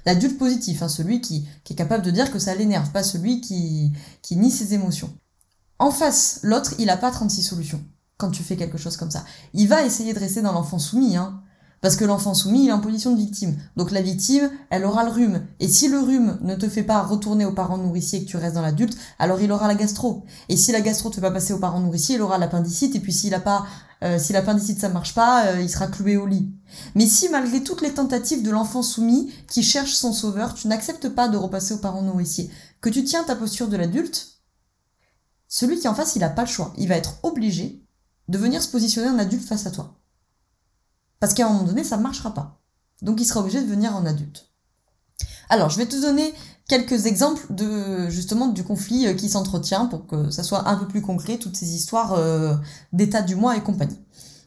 L'adulte 0.05 0.38
positif, 0.38 0.81
hein, 0.81 0.89
celui 0.89 1.21
qui, 1.21 1.47
qui, 1.63 1.74
est 1.74 1.75
capable 1.75 2.05
de 2.05 2.12
dire 2.12 2.31
que 2.31 2.38
ça 2.38 2.53
l'énerve, 2.53 2.91
pas 2.91 3.03
celui 3.03 3.41
qui, 3.41 3.91
qui 4.21 4.35
nie 4.35 4.51
ses 4.51 4.74
émotions. 4.75 5.12
En 5.79 5.91
face, 5.91 6.39
l'autre, 6.43 6.75
il 6.77 6.89
a 6.89 6.97
pas 6.97 7.12
36 7.12 7.41
solutions 7.41 7.83
quand 8.17 8.29
tu 8.29 8.43
fais 8.43 8.55
quelque 8.55 8.77
chose 8.77 8.95
comme 8.95 9.12
ça. 9.12 9.25
Il 9.53 9.67
va 9.67 9.83
essayer 9.83 10.13
de 10.13 10.19
rester 10.19 10.41
dans 10.41 10.51
l'enfant 10.51 10.79
soumis, 10.79 11.17
hein, 11.17 11.41
parce 11.82 11.96
que 11.96 12.05
l'enfant 12.05 12.34
soumis, 12.34 12.63
il 12.63 12.70
est 12.70 12.74
en 12.74 12.79
position 12.79 13.12
de 13.12 13.17
victime. 13.17 13.55
Donc 13.75 13.91
la 13.91 14.01
victime, 14.01 14.50
elle 14.70 14.86
aura 14.86 15.03
le 15.03 15.12
rhume. 15.12 15.46
Et 15.60 15.67
si 15.67 15.88
le 15.88 16.00
rhume 16.00 16.38
ne 16.41 16.55
te 16.55 16.67
fait 16.67 16.84
pas 16.84 17.01
retourner 17.03 17.46
aux 17.46 17.51
parents 17.51 17.77
nourriciers 17.77 18.20
et 18.20 18.25
que 18.25 18.29
tu 18.29 18.38
restes 18.38 18.55
dans 18.55 18.62
l'adulte, 18.62 18.98
alors 19.20 19.39
il 19.41 19.51
aura 19.51 19.67
la 19.67 19.75
gastro. 19.75 20.25
Et 20.50 20.58
si 20.58 20.72
la 20.72 20.82
gastro 20.82 21.10
te 21.10 21.15
fait 21.15 21.22
pas 21.22 21.32
passer 21.32 21.53
aux 21.53 21.60
parents 21.60 21.79
nourriciers, 21.79 22.15
il 22.15 22.22
aura 22.22 22.38
l'appendicite. 22.38 22.96
Et 22.96 23.00
puis 23.00 23.13
s'il 23.13 23.34
a 23.34 23.39
pas, 23.39 23.65
euh, 24.03 24.17
si 24.17 24.34
l'appendicite 24.34 24.79
ça 24.79 24.89
marche 24.89 25.13
pas, 25.13 25.48
euh, 25.48 25.62
il 25.62 25.70
sera 25.70 25.88
cloué 25.88 26.17
au 26.17 26.25
lit. 26.25 26.51
Mais 26.96 27.05
si 27.05 27.29
malgré 27.29 27.62
toutes 27.62 27.82
les 27.82 27.94
tentatives 27.94 28.41
de 28.41 28.51
l'enfant 28.51 28.82
soumis 28.82 29.32
qui 29.48 29.62
cherche 29.62 29.94
son 29.94 30.12
sauveur, 30.12 30.55
tu 30.55 30.67
n'acceptes 30.67 31.10
pas 31.10 31.27
de 31.27 31.38
repasser 31.38 31.74
aux 31.74 31.79
parents 31.79 32.01
nourriciers, 32.01 32.50
que 32.82 32.89
tu 32.89 33.03
tiens 33.03 33.24
ta 33.24 33.36
posture 33.36 33.67
de 33.67 33.77
l'adulte, 33.77 34.36
celui 35.48 35.79
qui 35.79 35.86
est 35.86 35.89
en 35.89 35.96
face, 35.96 36.15
il 36.15 36.24
a 36.24 36.29
pas 36.29 36.44
le 36.44 36.48
choix. 36.48 36.74
Il 36.77 36.88
va 36.88 36.96
être 36.96 37.20
obligé 37.24 37.86
de 38.27 38.38
venir 38.38 38.62
se 38.62 38.70
positionner 38.70 39.10
en 39.10 39.20
adulte 39.20 39.48
face 39.48 39.67
à 39.67 39.72
toi. 39.72 40.00
Parce 41.25 41.34
qu'à 41.34 41.48
un 41.48 41.50
moment 41.50 41.63
donné, 41.63 41.84
ça 41.84 41.98
ne 41.98 42.03
marchera 42.03 42.36
pas. 42.36 42.62
Donc 43.01 43.20
il 43.20 43.25
sera 43.25 43.39
obligé 43.39 43.60
de 43.60 43.65
venir 43.65 43.96
en 43.96 44.05
adulte. 44.05 44.46
Alors, 45.50 45.72
je 45.72 45.77
vais 45.79 45.88
te 45.88 46.00
donner 46.00 46.32
quelques 46.67 47.08
exemples 47.08 47.48
justement 48.10 48.46
du 48.50 48.63
conflit 48.63 49.08
euh, 49.08 49.15
qui 49.15 49.27
s'entretient 49.27 49.88
pour 49.88 50.05
que 50.05 50.29
ça 50.29 50.44
soit 50.44 50.70
un 50.70 50.75
peu 50.75 50.88
plus 50.88 51.01
concret, 51.01 51.39
toutes 51.39 51.58
ces 51.58 51.74
histoires 51.74 52.13
euh, 52.13 52.53
d'état 52.94 53.24
du 53.24 53.36
moi 53.36 53.58
et 53.58 53.63
compagnie. 53.63 54.00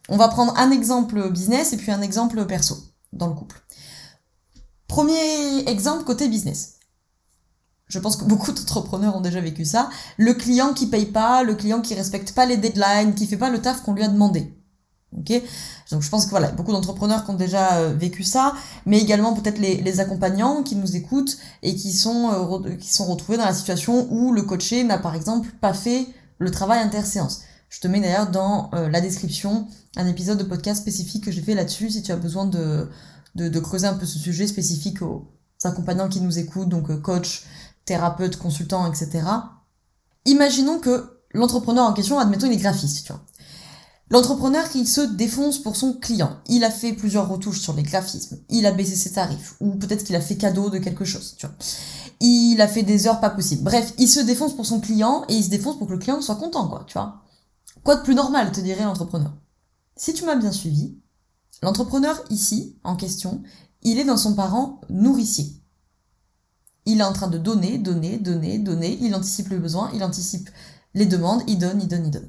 On 0.08 0.16
va 0.16 0.28
prendre 0.28 0.56
un 0.56 0.70
exemple 0.70 1.32
business 1.32 1.73
et 1.73 1.78
puis 1.78 1.90
un 1.90 2.00
exemple 2.00 2.47
perso 2.47 2.76
dans 3.12 3.26
le 3.26 3.35
couple. 3.35 3.61
Premier 4.87 5.68
exemple 5.68 6.04
côté 6.04 6.28
business. 6.28 6.75
Je 7.88 7.99
pense 7.99 8.14
que 8.14 8.25
beaucoup 8.25 8.52
d'entrepreneurs 8.52 9.16
ont 9.16 9.20
déjà 9.20 9.40
vécu 9.40 9.64
ça. 9.64 9.90
Le 10.16 10.32
client 10.32 10.75
qui 10.75 10.87
paye 10.87 11.06
pas, 11.06 11.42
le 11.42 11.56
client 11.56 11.80
qui 11.80 11.97
respecte 11.97 12.37
pas 12.37 12.47
les 12.47 12.56
deadlines, 12.56 13.16
qui 13.16 13.26
fait 13.26 13.37
pas 13.37 13.50
le 13.50 13.61
taf 13.61 13.82
qu'on 13.82 13.94
lui 13.94 14.04
a 14.04 14.08
demandé. 14.08 14.54
Ok? 15.16 15.42
Donc 15.90 16.02
je 16.02 16.11
pense 16.11 16.26
que 16.26 16.30
voilà, 16.30 16.50
beaucoup 16.50 16.73
d'entrepreneurs 16.73 17.25
qui 17.25 17.30
ont 17.30 17.35
déjà 17.35 17.78
euh, 17.78 17.95
vécu 17.95 18.23
ça, 18.23 18.54
mais 18.85 19.00
également 19.00 19.35
peut-être 19.35 19.59
les, 19.59 19.80
les, 19.80 20.00
accompagnants 20.00 20.62
qui 20.62 20.76
nous 20.76 20.97
écoutent 20.97 21.38
et 21.62 21.75
qui 21.75 21.92
sont, 21.92 22.61
euh, 22.64 22.76
qui 22.76 22.92
sont 22.92 23.07
retrouvés 23.07 23.38
dans 23.38 23.47
la 23.47 23.54
situation 23.54 24.07
où 24.11 24.33
le 24.33 24.42
coaché 24.42 24.85
n'a 24.85 24.99
par 24.99 25.14
exemple 25.14 25.49
pas 25.61 25.73
fait 25.73 26.07
le 26.38 26.50
travail 26.50 26.80
interséance. 26.80 27.40
Je 27.71 27.80
te 27.80 27.88
mets 27.88 28.00
d'ailleurs 28.00 28.30
dans 28.30 28.71
euh, 28.75 28.88
la 28.88 29.00
description 29.00 29.66
un 29.97 30.07
épisode 30.07 30.38
de 30.38 30.45
podcast 30.45 30.80
spécifique 30.80 31.25
que 31.25 31.30
j'ai 31.30 31.42
fait 31.42 31.54
là-dessus 31.54 31.90
si 31.90 32.02
tu 32.02 32.12
as 32.12 32.16
besoin 32.16 32.45
de, 32.45 32.88
de, 33.35 33.49
de, 33.49 33.61
creuser 33.61 33.87
un 33.87 33.95
peu 33.95 34.07
ce 34.07 34.18
sujet 34.18 34.47
spécifique 34.47 35.00
aux 35.00 35.26
accompagnants 35.64 36.09
qui 36.09 36.21
nous 36.21 36.38
écoutent, 36.38 36.68
donc 36.68 37.00
coach, 37.00 37.45
thérapeute, 37.87 38.37
consultant, 38.37 38.87
etc. 38.87 39.26
Imaginons 40.26 40.78
que 40.78 41.18
l'entrepreneur 41.33 41.87
en 41.87 41.95
question, 41.95 42.18
admettons, 42.18 42.47
il 42.47 42.52
est 42.52 42.57
graphiste, 42.59 43.07
tu 43.07 43.12
vois. 43.12 43.23
L'entrepreneur 44.10 44.70
qui 44.70 44.86
se 44.86 45.02
défonce 45.02 45.58
pour 45.58 45.76
son 45.76 45.92
client, 45.92 46.38
il 46.48 46.64
a 46.64 46.70
fait 46.70 46.94
plusieurs 46.94 47.28
retouches 47.28 47.60
sur 47.60 47.74
les 47.74 47.82
graphismes, 47.82 48.38
il 48.48 48.64
a 48.64 48.72
baissé 48.72 48.96
ses 48.96 49.12
tarifs, 49.12 49.54
ou 49.60 49.72
peut-être 49.72 50.02
qu'il 50.02 50.16
a 50.16 50.20
fait 50.20 50.38
cadeau 50.38 50.70
de 50.70 50.78
quelque 50.78 51.04
chose, 51.04 51.34
tu 51.36 51.46
vois. 51.46 51.54
Il 52.20 52.60
a 52.60 52.68
fait 52.68 52.82
des 52.82 53.06
heures 53.06 53.20
pas 53.20 53.30
possibles. 53.30 53.64
Bref, 53.64 53.92
il 53.98 54.08
se 54.08 54.20
défonce 54.20 54.56
pour 54.56 54.66
son 54.66 54.80
client 54.80 55.24
et 55.28 55.34
il 55.34 55.44
se 55.44 55.50
défonce 55.50 55.78
pour 55.78 55.86
que 55.86 55.92
le 55.92 55.98
client 55.98 56.22
soit 56.22 56.36
content, 56.36 56.68
quoi, 56.68 56.84
tu 56.86 56.94
vois. 56.94 57.22
Quoi 57.84 57.96
de 57.96 58.02
plus 58.02 58.14
normal, 58.14 58.50
te 58.50 58.60
dirait 58.60 58.84
l'entrepreneur? 58.84 59.32
Si 59.94 60.14
tu 60.14 60.24
m'as 60.24 60.36
bien 60.36 60.52
suivi, 60.52 60.98
l'entrepreneur 61.62 62.24
ici, 62.30 62.78
en 62.84 62.96
question, 62.96 63.42
il 63.82 63.98
est 63.98 64.04
dans 64.04 64.16
son 64.16 64.34
parent 64.34 64.80
nourricier. 64.88 65.52
Il 66.86 67.00
est 67.00 67.04
en 67.04 67.12
train 67.12 67.28
de 67.28 67.36
donner, 67.36 67.76
donner, 67.76 68.16
donner, 68.18 68.58
donner, 68.58 68.98
il 69.02 69.14
anticipe 69.14 69.50
le 69.50 69.58
besoin, 69.58 69.90
il 69.94 70.02
anticipe 70.02 70.48
les 70.94 71.04
demandes, 71.04 71.42
il 71.46 71.58
donne, 71.58 71.82
il 71.82 71.88
donne, 71.88 72.06
il 72.06 72.10
donne. 72.10 72.28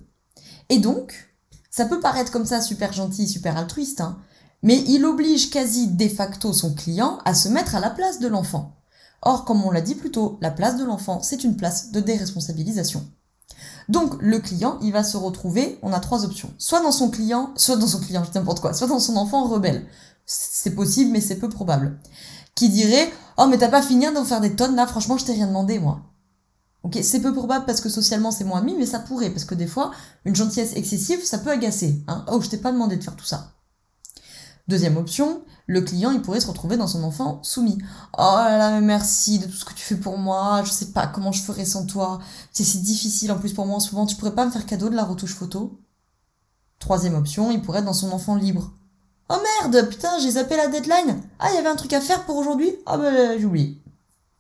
Et 0.68 0.80
donc, 0.80 1.29
ça 1.80 1.86
peut 1.86 2.02
paraître 2.02 2.34
comme 2.34 2.46
ça 2.46 2.60
super 2.60 2.92
gentil, 2.92 3.26
super 3.26 3.56
altruiste, 3.56 4.02
hein, 4.02 4.18
mais 4.64 4.84
il 4.90 5.06
oblige 5.06 5.50
quasi 5.50 5.88
de 5.88 6.10
facto 6.10 6.52
son 6.52 6.74
client 6.74 7.20
à 7.24 7.34
se 7.34 7.48
mettre 7.48 7.74
à 7.74 7.80
la 7.80 7.90
place 7.90 8.20
de 8.20 8.28
l'enfant. 8.28 8.76
Or, 9.22 9.46
comme 9.46 9.64
on 9.64 9.72
l'a 9.72 9.80
dit 9.80 9.96
plus 9.96 10.12
tôt, 10.12 10.38
la 10.42 10.52
place 10.52 10.76
de 10.76 10.84
l'enfant, 10.84 11.22
c'est 11.24 11.46
une 11.46 11.56
place 11.56 11.92
de 11.92 12.02
déresponsabilisation. 12.02 13.08
Donc, 13.88 14.16
le 14.20 14.40
client, 14.40 14.78
il 14.82 14.92
va 14.92 15.06
se 15.06 15.16
retrouver, 15.16 15.80
on 15.82 15.94
a 15.94 16.02
trois 16.02 16.26
options. 16.26 16.54
Soit 16.58 16.82
dans 16.82 16.92
son 16.92 17.10
client, 17.10 17.54
soit 17.56 17.78
dans 17.78 17.88
son 17.88 18.02
client, 18.02 18.26
je 18.26 18.38
n'importe 18.38 18.60
quoi, 18.60 18.74
soit 18.74 18.88
dans 18.88 19.00
son 19.00 19.16
enfant 19.16 19.48
rebelle. 19.48 19.88
C'est 20.26 20.76
possible, 20.76 21.12
mais 21.12 21.22
c'est 21.22 21.40
peu 21.40 21.48
probable. 21.48 21.98
qui 22.56 22.68
dirait 22.68 23.10
Oh, 23.38 23.48
mais 23.48 23.58
t'as 23.58 23.70
pas 23.70 23.82
fini 23.82 24.06
d'en 24.14 24.26
faire 24.26 24.42
des 24.42 24.54
tonnes 24.54 24.76
là, 24.76 24.86
franchement, 24.86 25.18
je 25.18 25.24
t'ai 25.24 25.32
rien 25.32 25.48
demandé, 25.48 25.80
moi. 25.80 26.02
Ok, 26.84 26.98
c'est 27.04 27.22
peu 27.22 27.34
probable 27.34 27.66
parce 27.66 27.82
que 27.82 27.90
socialement 27.90 28.32
c'est 28.32 28.46
moins 28.46 28.62
mis, 28.62 28.76
mais 28.76 28.86
ça 28.86 29.00
pourrait, 29.00 29.30
parce 29.32 29.44
que 29.44 29.56
des 29.56 29.68
fois, 29.68 29.92
une 30.26 30.36
gentillesse 30.36 30.76
excessive, 30.76 31.24
ça 31.26 31.40
peut 31.40 31.52
agacer. 31.52 32.04
Hein. 32.08 32.26
Oh, 32.32 32.40
je 32.40 32.50
t'ai 32.50 32.58
pas 32.58 32.72
demandé 32.72 32.96
de 32.96 33.04
faire 33.04 33.18
tout 33.18 33.26
ça. 33.26 33.54
Deuxième 34.70 34.98
option, 34.98 35.42
le 35.66 35.82
client 35.82 36.12
il 36.12 36.22
pourrait 36.22 36.40
se 36.40 36.48
retrouver 36.48 36.78
dans 36.78 36.88
son 36.88 37.04
enfant 37.04 37.42
soumis. 37.44 37.80
Oh 38.18 38.36
là 38.38 38.58
là, 38.58 38.82
merci 38.82 39.40
de 39.40 39.46
tout 39.46 39.56
ce 39.56 39.66
que 39.66 39.74
tu 39.74 39.84
fais 39.84 39.96
pour 39.96 40.18
moi, 40.18 40.62
je 40.64 40.72
sais 40.72 40.92
pas 40.92 41.08
comment 41.08 41.32
je 41.32 41.42
ferais 41.42 41.66
sans 41.66 41.86
toi. 41.86 42.20
C'est 42.52 42.82
difficile 42.82 43.32
en 43.32 43.40
plus 43.40 43.54
pour 43.54 43.66
moi 43.66 43.78
en 43.78 43.80
ce 43.80 43.94
moment, 43.94 44.06
tu 44.06 44.16
pourrais 44.16 44.36
pas 44.36 44.46
me 44.46 44.52
faire 44.52 44.66
cadeau 44.66 44.90
de 44.90 44.96
la 44.96 45.04
retouche 45.04 45.34
photo 45.34 45.82
Troisième 46.78 47.16
option, 47.16 47.52
il 47.52 47.62
pourrait 47.62 47.80
être 47.80 47.86
dans 47.86 47.94
son 47.94 48.12
enfant 48.12 48.36
libre. 48.36 48.72
Oh 49.30 49.38
merde, 49.62 49.90
putain, 49.90 50.18
j'ai 50.20 50.32
zappé 50.32 50.56
la 50.56 50.68
deadline. 50.68 51.22
Ah, 51.40 51.50
il 51.52 51.56
y 51.56 51.58
avait 51.58 51.68
un 51.68 51.76
truc 51.76 51.94
à 51.94 52.02
faire 52.02 52.26
pour 52.26 52.38
aujourd'hui 52.38 52.72
Ah 52.86 52.98
bah 52.98 53.38
j'ai 53.38 53.46
oublié. 53.46 53.79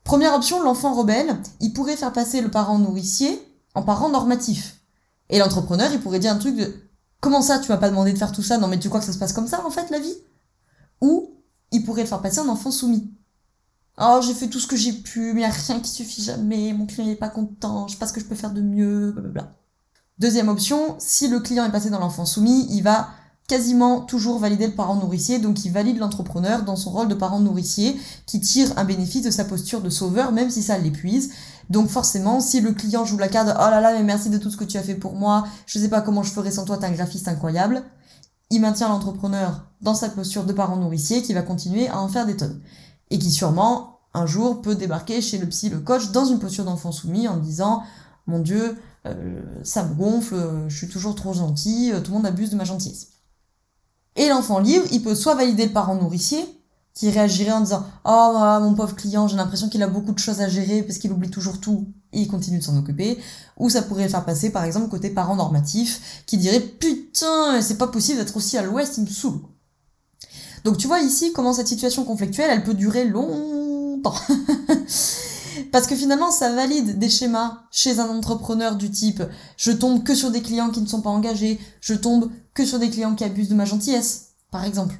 Première 0.09 0.33
option, 0.33 0.63
l'enfant 0.63 0.95
rebelle, 0.95 1.37
il 1.59 1.71
pourrait 1.71 1.95
faire 1.95 2.11
passer 2.11 2.41
le 2.41 2.49
parent 2.49 2.79
nourricier 2.79 3.39
en 3.75 3.83
parent 3.83 4.09
normatif. 4.09 4.77
Et 5.29 5.37
l'entrepreneur, 5.37 5.91
il 5.93 5.99
pourrait 5.99 6.17
dire 6.17 6.33
un 6.33 6.39
truc 6.39 6.55
de 6.55 6.73
Comment 7.19 7.43
ça, 7.43 7.59
tu 7.59 7.71
m'as 7.71 7.77
pas 7.77 7.91
demandé 7.91 8.11
de 8.11 8.17
faire 8.17 8.31
tout 8.31 8.41
ça? 8.41 8.57
Non 8.57 8.67
mais 8.67 8.79
tu 8.79 8.89
crois 8.89 9.01
que 9.01 9.05
ça 9.05 9.13
se 9.13 9.19
passe 9.19 9.33
comme 9.33 9.45
ça 9.47 9.63
en 9.63 9.69
fait 9.69 9.91
la 9.91 9.99
vie? 9.99 10.15
Ou 10.99 11.35
il 11.71 11.85
pourrait 11.85 12.01
le 12.01 12.07
faire 12.07 12.23
passer 12.23 12.39
en 12.39 12.47
enfant 12.47 12.71
soumis. 12.71 13.13
Oh, 13.99 14.19
j'ai 14.25 14.33
fait 14.33 14.47
tout 14.47 14.59
ce 14.59 14.65
que 14.65 14.75
j'ai 14.75 14.93
pu, 14.93 15.33
mais 15.33 15.41
y 15.41 15.45
a 15.45 15.49
rien 15.49 15.79
qui 15.79 15.91
suffit 15.91 16.23
jamais, 16.23 16.73
mon 16.73 16.87
client 16.87 17.05
n'est 17.05 17.15
pas 17.15 17.29
content, 17.29 17.87
je 17.87 17.93
sais 17.93 17.99
pas 17.99 18.07
ce 18.07 18.13
que 18.13 18.19
je 18.19 18.25
peux 18.25 18.33
faire 18.33 18.49
de 18.49 18.61
mieux, 18.61 19.11
blablabla. 19.11 19.53
Deuxième 20.17 20.49
option, 20.49 20.95
si 20.97 21.27
le 21.27 21.39
client 21.39 21.65
est 21.65 21.71
passé 21.71 21.91
dans 21.91 21.99
l'enfant 21.99 22.25
soumis, 22.25 22.65
il 22.71 22.81
va 22.81 23.09
quasiment 23.49 24.01
toujours 24.01 24.39
valider 24.39 24.67
le 24.67 24.73
parent 24.73 24.95
nourricier, 24.95 25.39
donc 25.39 25.65
il 25.65 25.71
valide 25.71 25.97
l'entrepreneur 25.97 26.63
dans 26.63 26.75
son 26.75 26.91
rôle 26.91 27.07
de 27.07 27.15
parent 27.15 27.39
nourricier, 27.39 27.99
qui 28.27 28.39
tire 28.39 28.71
un 28.77 28.85
bénéfice 28.85 29.23
de 29.23 29.31
sa 29.31 29.43
posture 29.43 29.81
de 29.81 29.89
sauveur, 29.89 30.31
même 30.31 30.51
si 30.51 30.61
ça 30.61 30.77
l'épuise. 30.77 31.31
Donc 31.69 31.89
forcément, 31.89 32.39
si 32.39 32.61
le 32.61 32.73
client 32.73 33.05
joue 33.05 33.17
la 33.17 33.27
carte 33.27 33.49
«Oh 33.55 33.69
là 33.71 33.81
là, 33.81 33.93
mais 33.93 34.03
merci 34.03 34.29
de 34.29 34.37
tout 34.37 34.51
ce 34.51 34.57
que 34.57 34.63
tu 34.63 34.77
as 34.77 34.83
fait 34.83 34.93
pour 34.93 35.15
moi, 35.15 35.47
je 35.65 35.79
sais 35.79 35.89
pas 35.89 36.01
comment 36.01 36.23
je 36.23 36.31
ferais 36.31 36.51
sans 36.51 36.63
toi, 36.63 36.77
t'es 36.77 36.85
un 36.85 36.91
graphiste 36.91 37.27
incroyable», 37.27 37.83
il 38.51 38.61
maintient 38.61 38.87
l'entrepreneur 38.87 39.65
dans 39.81 39.95
sa 39.95 40.09
posture 40.09 40.43
de 40.45 40.53
parent 40.53 40.77
nourricier, 40.77 41.23
qui 41.23 41.33
va 41.33 41.41
continuer 41.41 41.89
à 41.89 41.99
en 41.99 42.07
faire 42.07 42.27
des 42.27 42.37
tonnes. 42.37 42.61
Et 43.09 43.17
qui 43.17 43.31
sûrement, 43.31 43.99
un 44.13 44.27
jour, 44.27 44.61
peut 44.61 44.75
débarquer 44.75 45.21
chez 45.21 45.39
le 45.39 45.47
psy, 45.47 45.69
le 45.69 45.79
coach, 45.79 46.11
dans 46.11 46.25
une 46.25 46.39
posture 46.39 46.65
d'enfant 46.65 46.91
soumis, 46.91 47.27
en 47.27 47.37
disant 47.37 47.81
«Mon 48.27 48.39
Dieu, 48.39 48.77
euh, 49.07 49.41
ça 49.63 49.83
me 49.83 49.95
gonfle, 49.95 50.35
je 50.67 50.77
suis 50.77 50.87
toujours 50.87 51.15
trop 51.15 51.33
gentil, 51.33 51.91
euh, 51.91 51.99
tout 51.99 52.11
le 52.11 52.17
monde 52.17 52.27
abuse 52.27 52.51
de 52.51 52.55
ma 52.55 52.63
gentillesse. 52.63 53.07
Et 54.19 54.27
l'enfant 54.27 54.59
libre, 54.59 54.85
il 54.91 55.01
peut 55.01 55.15
soit 55.15 55.33
valider 55.33 55.65
le 55.65 55.71
parent 55.71 55.95
nourricier, 55.95 56.45
qui 56.93 57.09
réagirait 57.09 57.53
en 57.53 57.61
disant 57.61 57.85
Oh 58.03 58.59
mon 58.61 58.73
pauvre 58.73 58.93
client, 58.93 59.29
j'ai 59.29 59.37
l'impression 59.37 59.69
qu'il 59.69 59.81
a 59.81 59.87
beaucoup 59.87 60.11
de 60.11 60.19
choses 60.19 60.41
à 60.41 60.49
gérer 60.49 60.83
parce 60.83 60.99
qu'il 60.99 61.13
oublie 61.13 61.29
toujours 61.29 61.61
tout 61.61 61.87
et 62.11 62.19
il 62.19 62.27
continue 62.27 62.59
de 62.59 62.63
s'en 62.63 62.77
occuper. 62.77 63.17
Ou 63.57 63.69
ça 63.69 63.81
pourrait 63.81 64.09
faire 64.09 64.25
passer 64.25 64.49
par 64.51 64.65
exemple 64.65 64.89
côté 64.89 65.09
parent 65.09 65.37
normatif, 65.37 66.21
qui 66.25 66.37
dirait 66.37 66.59
Putain, 66.59 67.61
c'est 67.61 67.77
pas 67.77 67.87
possible 67.87 68.19
d'être 68.19 68.35
aussi 68.35 68.57
à 68.57 68.61
l'ouest, 68.61 68.97
il 68.97 69.05
me 69.05 69.09
saoule. 69.09 69.39
Donc 70.65 70.77
tu 70.77 70.87
vois 70.87 70.99
ici 70.99 71.31
comment 71.31 71.53
cette 71.53 71.69
situation 71.69 72.03
conflictuelle, 72.03 72.49
elle 72.51 72.65
peut 72.65 72.73
durer 72.73 73.05
longtemps. 73.05 74.15
Parce 75.71 75.87
que 75.87 75.95
finalement, 75.95 76.31
ça 76.31 76.53
valide 76.53 76.99
des 76.99 77.09
schémas 77.09 77.63
chez 77.71 77.99
un 77.99 78.09
entrepreneur 78.09 78.75
du 78.75 78.89
type 78.89 79.23
je 79.57 79.71
tombe 79.71 80.03
que 80.03 80.15
sur 80.15 80.31
des 80.31 80.41
clients 80.41 80.69
qui 80.69 80.81
ne 80.81 80.87
sont 80.87 81.01
pas 81.01 81.09
engagés, 81.09 81.59
je 81.81 81.93
tombe 81.93 82.31
que 82.53 82.65
sur 82.65 82.79
des 82.79 82.89
clients 82.89 83.15
qui 83.15 83.23
abusent 83.23 83.49
de 83.49 83.55
ma 83.55 83.65
gentillesse, 83.65 84.31
par 84.51 84.63
exemple. 84.63 84.99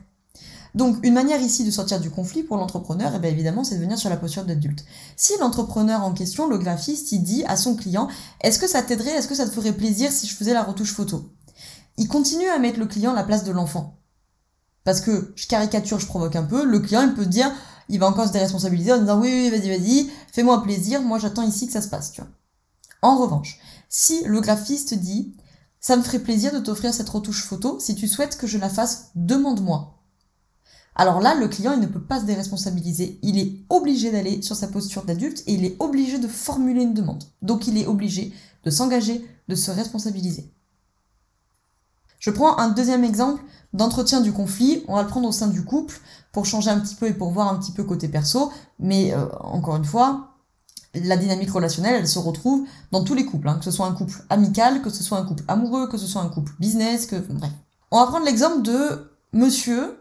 Donc, 0.76 0.98
une 1.04 1.14
manière 1.14 1.42
ici 1.42 1.64
de 1.64 1.72
sortir 1.72 2.00
du 2.00 2.12
conflit 2.12 2.44
pour 2.44 2.58
l'entrepreneur, 2.58 3.14
eh 3.16 3.20
bien 3.20 3.32
évidemment, 3.32 3.64
c'est 3.64 3.76
de 3.76 3.82
venir 3.82 3.98
sur 3.98 4.10
la 4.10 4.18
posture 4.18 4.46
d'adulte. 4.46 4.86
Si 5.16 5.34
l'entrepreneur 5.40 6.04
en 6.04 6.14
question, 6.14 6.48
le 6.48 6.58
graphiste, 6.58 7.12
il 7.12 7.24
dit 7.24 7.44
à 7.46 7.58
son 7.58 7.76
client, 7.76 8.08
est-ce 8.42 8.60
que 8.60 8.68
ça 8.68 8.84
t'aiderait, 8.84 9.12
est-ce 9.12 9.28
que 9.28 9.36
ça 9.36 9.46
te 9.46 9.52
ferait 9.52 9.74
plaisir 9.74 10.12
si 10.12 10.28
je 10.28 10.36
faisais 10.36 10.54
la 10.54 10.64
retouche 10.64 10.94
photo? 10.94 11.32
Il 11.98 12.08
continue 12.08 12.48
à 12.48 12.60
mettre 12.60 12.80
le 12.80 12.86
client 12.86 13.12
à 13.12 13.16
la 13.16 13.24
place 13.24 13.44
de 13.44 13.52
l'enfant. 13.52 14.00
Parce 14.84 15.02
que 15.02 15.34
je 15.36 15.48
caricature, 15.48 16.00
je 16.00 16.06
provoque 16.06 16.36
un 16.36 16.44
peu, 16.44 16.64
le 16.64 16.80
client, 16.80 17.02
il 17.02 17.14
peut 17.14 17.26
dire, 17.26 17.52
il 17.90 18.00
va 18.00 18.08
encore 18.08 18.28
se 18.28 18.34
déresponsabiliser 18.34 18.94
en 18.94 19.00
disant 19.00 19.20
oui, 19.20 19.30
oui, 19.30 19.50
vas-y, 19.50 19.70
vas-y, 19.70 20.10
fais-moi 20.32 20.64
plaisir, 20.64 21.02
moi 21.02 21.20
j'attends 21.20 21.44
ici 21.44 21.68
que 21.68 21.74
ça 21.74 21.82
se 21.82 21.90
passe, 21.90 22.12
tu 22.12 22.22
vois. 22.22 22.30
En 23.02 23.18
revanche, 23.18 23.60
si 23.90 24.24
le 24.26 24.40
graphiste 24.42 24.94
dit 24.94 25.36
ça 25.80 25.96
me 25.96 26.02
ferait 26.02 26.20
plaisir 26.20 26.54
de 26.54 26.60
t'offrir 26.60 26.94
cette 26.94 27.10
retouche 27.10 27.44
photo, 27.44 27.80
si 27.80 27.96
tu 27.96 28.08
souhaites 28.08 28.38
que 28.38 28.48
je 28.48 28.58
la 28.58 28.70
fasse, 28.70 29.12
demande-moi. 29.16 29.96
Alors 30.96 31.22
là, 31.22 31.36
le 31.36 31.48
client, 31.48 31.72
il 31.72 31.80
ne 31.80 31.88
peut 31.88 32.04
pas 32.04 32.20
se 32.20 32.26
déresponsabiliser. 32.26 33.20
Il 33.22 33.40
est 33.40 33.64
obligé 33.70 34.12
d'aller 34.12 34.42
sur 34.42 34.58
sa 34.58 34.68
posture 34.68 35.04
d'adulte 35.06 35.44
et 35.48 35.54
il 35.54 35.64
est 35.64 35.78
obligé 35.80 36.20
de 36.20 36.28
formuler 36.28 36.82
une 36.82 36.94
demande. 36.94 37.24
Donc 37.42 37.68
il 37.68 37.78
est 37.78 37.88
obligé 37.88 38.34
de 38.66 38.70
s'engager, 38.70 39.26
de 39.48 39.56
se 39.56 39.72
responsabiliser. 39.72 40.52
Je 42.20 42.30
prends 42.30 42.58
un 42.58 42.70
deuxième 42.70 43.04
exemple 43.04 43.42
d'entretien 43.74 44.22
du 44.22 44.32
conflit. 44.32 44.84
On 44.88 44.96
va 44.96 45.04
le 45.04 45.08
prendre 45.08 45.28
au 45.28 45.32
sein 45.32 45.48
du 45.48 45.64
couple 45.64 46.00
pour 46.32 46.46
changer 46.46 46.70
un 46.70 46.80
petit 46.80 46.96
peu 46.96 47.08
et 47.08 47.14
pour 47.14 47.32
voir 47.32 47.52
un 47.52 47.58
petit 47.58 47.72
peu 47.72 47.84
côté 47.84 48.08
perso. 48.08 48.52
Mais 48.80 49.14
euh, 49.14 49.26
encore 49.42 49.78
une 49.78 49.86
fois, 49.86 50.36
la 50.94 51.18
dynamique 51.18 51.52
relationnelle, 51.52 51.96
elle 51.96 52.08
se 52.08 52.20
retrouve 52.20 52.66
dans 52.92 53.04
tous 53.04 53.14
les 53.14 53.26
couples, 53.26 53.48
hein, 53.48 53.58
que 53.58 53.66
ce 53.66 53.72
soit 53.72 53.86
un 53.86 53.94
couple 53.94 54.24
amical, 54.30 54.82
que 54.82 54.90
ce 54.90 55.04
soit 55.04 55.18
un 55.18 55.26
couple 55.26 55.44
amoureux, 55.48 55.88
que 55.88 55.98
ce 55.98 56.08
soit 56.08 56.22
un 56.22 56.30
couple 56.30 56.54
business, 56.60 57.06
que 57.06 57.16
bref. 57.16 57.52
On 57.92 58.00
va 58.00 58.08
prendre 58.08 58.26
l'exemple 58.26 58.62
de 58.62 59.12
monsieur 59.34 60.00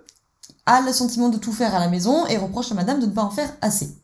a 0.67 0.83
le 0.83 0.93
sentiment 0.93 1.31
de 1.31 1.39
tout 1.39 1.53
faire 1.53 1.75
à 1.75 1.79
la 1.79 1.89
maison 1.89 2.27
et 2.27 2.37
reproche 2.37 2.73
à 2.73 2.75
madame 2.75 3.01
de 3.01 3.07
ne 3.07 3.11
pas 3.11 3.23
en 3.23 3.31
faire 3.31 3.51
assez. 3.63 3.97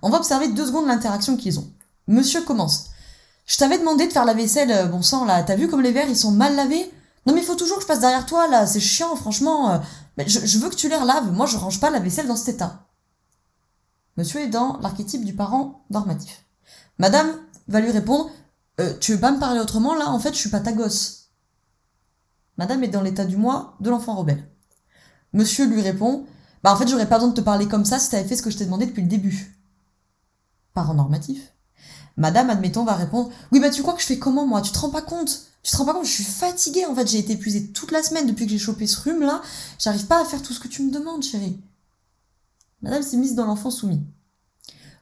On 0.00 0.10
va 0.10 0.18
observer 0.18 0.48
deux 0.48 0.66
secondes 0.66 0.86
l'interaction 0.86 1.36
qu'ils 1.36 1.58
ont. 1.58 1.68
Monsieur 2.06 2.42
commence. 2.42 2.90
Je 3.46 3.56
t'avais 3.56 3.78
demandé 3.78 4.06
de 4.06 4.12
faire 4.12 4.24
la 4.24 4.34
vaisselle, 4.34 4.70
euh, 4.70 4.86
bon 4.86 5.02
sang 5.02 5.24
là, 5.24 5.42
t'as 5.42 5.56
vu 5.56 5.68
comme 5.68 5.82
les 5.82 5.90
verres 5.90 6.08
ils 6.08 6.16
sont 6.16 6.30
mal 6.30 6.54
lavés? 6.54 6.92
Non 7.28 7.34
mais 7.34 7.42
il 7.42 7.46
faut 7.46 7.56
toujours 7.56 7.76
que 7.76 7.82
je 7.82 7.86
passe 7.86 8.00
derrière 8.00 8.24
toi 8.24 8.48
là, 8.48 8.66
c'est 8.66 8.80
chiant 8.80 9.14
franchement. 9.14 9.70
Euh, 9.70 9.78
je, 10.26 10.58
veux 10.58 10.70
que 10.70 10.74
tu 10.74 10.88
les 10.88 10.96
relaves, 10.96 11.30
moi 11.30 11.44
je 11.44 11.58
range 11.58 11.78
pas 11.78 11.90
la 11.90 11.98
vaisselle 11.98 12.26
dans 12.26 12.36
cet 12.36 12.54
état. 12.54 12.86
Monsieur 14.16 14.40
est 14.40 14.48
dans 14.48 14.78
l'archétype 14.78 15.26
du 15.26 15.34
parent 15.34 15.84
normatif. 15.90 16.46
Madame 16.96 17.30
va 17.68 17.80
lui 17.80 17.90
répondre 17.90 18.30
euh, 18.80 18.94
Tu 18.98 19.12
veux 19.12 19.20
pas 19.20 19.30
me 19.30 19.38
parler 19.38 19.60
autrement 19.60 19.94
là? 19.94 20.08
En 20.08 20.18
fait, 20.18 20.32
je 20.32 20.38
suis 20.38 20.48
pas 20.48 20.60
ta 20.60 20.72
gosse. 20.72 21.28
Madame 22.56 22.82
est 22.82 22.88
dans 22.88 23.02
l'état 23.02 23.26
du 23.26 23.36
moi 23.36 23.76
de 23.80 23.90
l'enfant 23.90 24.14
rebelle. 24.14 24.48
Monsieur 25.34 25.66
lui 25.66 25.82
répond 25.82 26.24
Bah 26.62 26.72
en 26.72 26.76
fait, 26.76 26.88
j'aurais 26.88 27.10
pas 27.10 27.16
besoin 27.16 27.32
de 27.32 27.36
te 27.36 27.42
parler 27.42 27.68
comme 27.68 27.84
ça 27.84 27.98
si 27.98 28.08
t'avais 28.08 28.26
fait 28.26 28.36
ce 28.36 28.42
que 28.42 28.50
je 28.50 28.56
t'ai 28.56 28.64
demandé 28.64 28.86
depuis 28.86 29.02
le 29.02 29.08
début. 29.08 29.54
Parent 30.72 30.94
normatif. 30.94 31.52
Madame, 32.18 32.50
admettons, 32.50 32.84
va 32.84 32.94
répondre 32.94 33.30
Oui, 33.52 33.60
bah 33.60 33.70
tu 33.70 33.80
crois 33.80 33.94
que 33.94 34.02
je 34.02 34.06
fais 34.06 34.18
comment 34.18 34.44
moi? 34.44 34.60
Tu 34.60 34.72
te 34.72 34.78
rends 34.78 34.90
pas 34.90 35.02
compte? 35.02 35.42
Tu 35.62 35.70
te 35.70 35.76
rends 35.76 35.84
pas 35.84 35.94
compte, 35.94 36.04
je 36.04 36.10
suis 36.10 36.24
fatiguée 36.24 36.84
en 36.84 36.94
fait, 36.94 37.06
j'ai 37.06 37.18
été 37.18 37.34
épuisée 37.34 37.68
toute 37.68 37.92
la 37.92 38.02
semaine 38.02 38.26
depuis 38.26 38.44
que 38.44 38.50
j'ai 38.50 38.58
chopé 38.58 38.86
ce 38.86 39.00
rhume 39.00 39.20
là, 39.20 39.40
j'arrive 39.78 40.06
pas 40.06 40.20
à 40.20 40.24
faire 40.24 40.42
tout 40.42 40.52
ce 40.52 40.60
que 40.60 40.68
tu 40.68 40.82
me 40.82 40.90
demandes, 40.90 41.22
chérie. 41.22 41.60
Madame 42.82 43.02
s'est 43.02 43.16
mise 43.16 43.34
dans 43.34 43.44
l'enfant 43.44 43.70
soumis. 43.70 44.02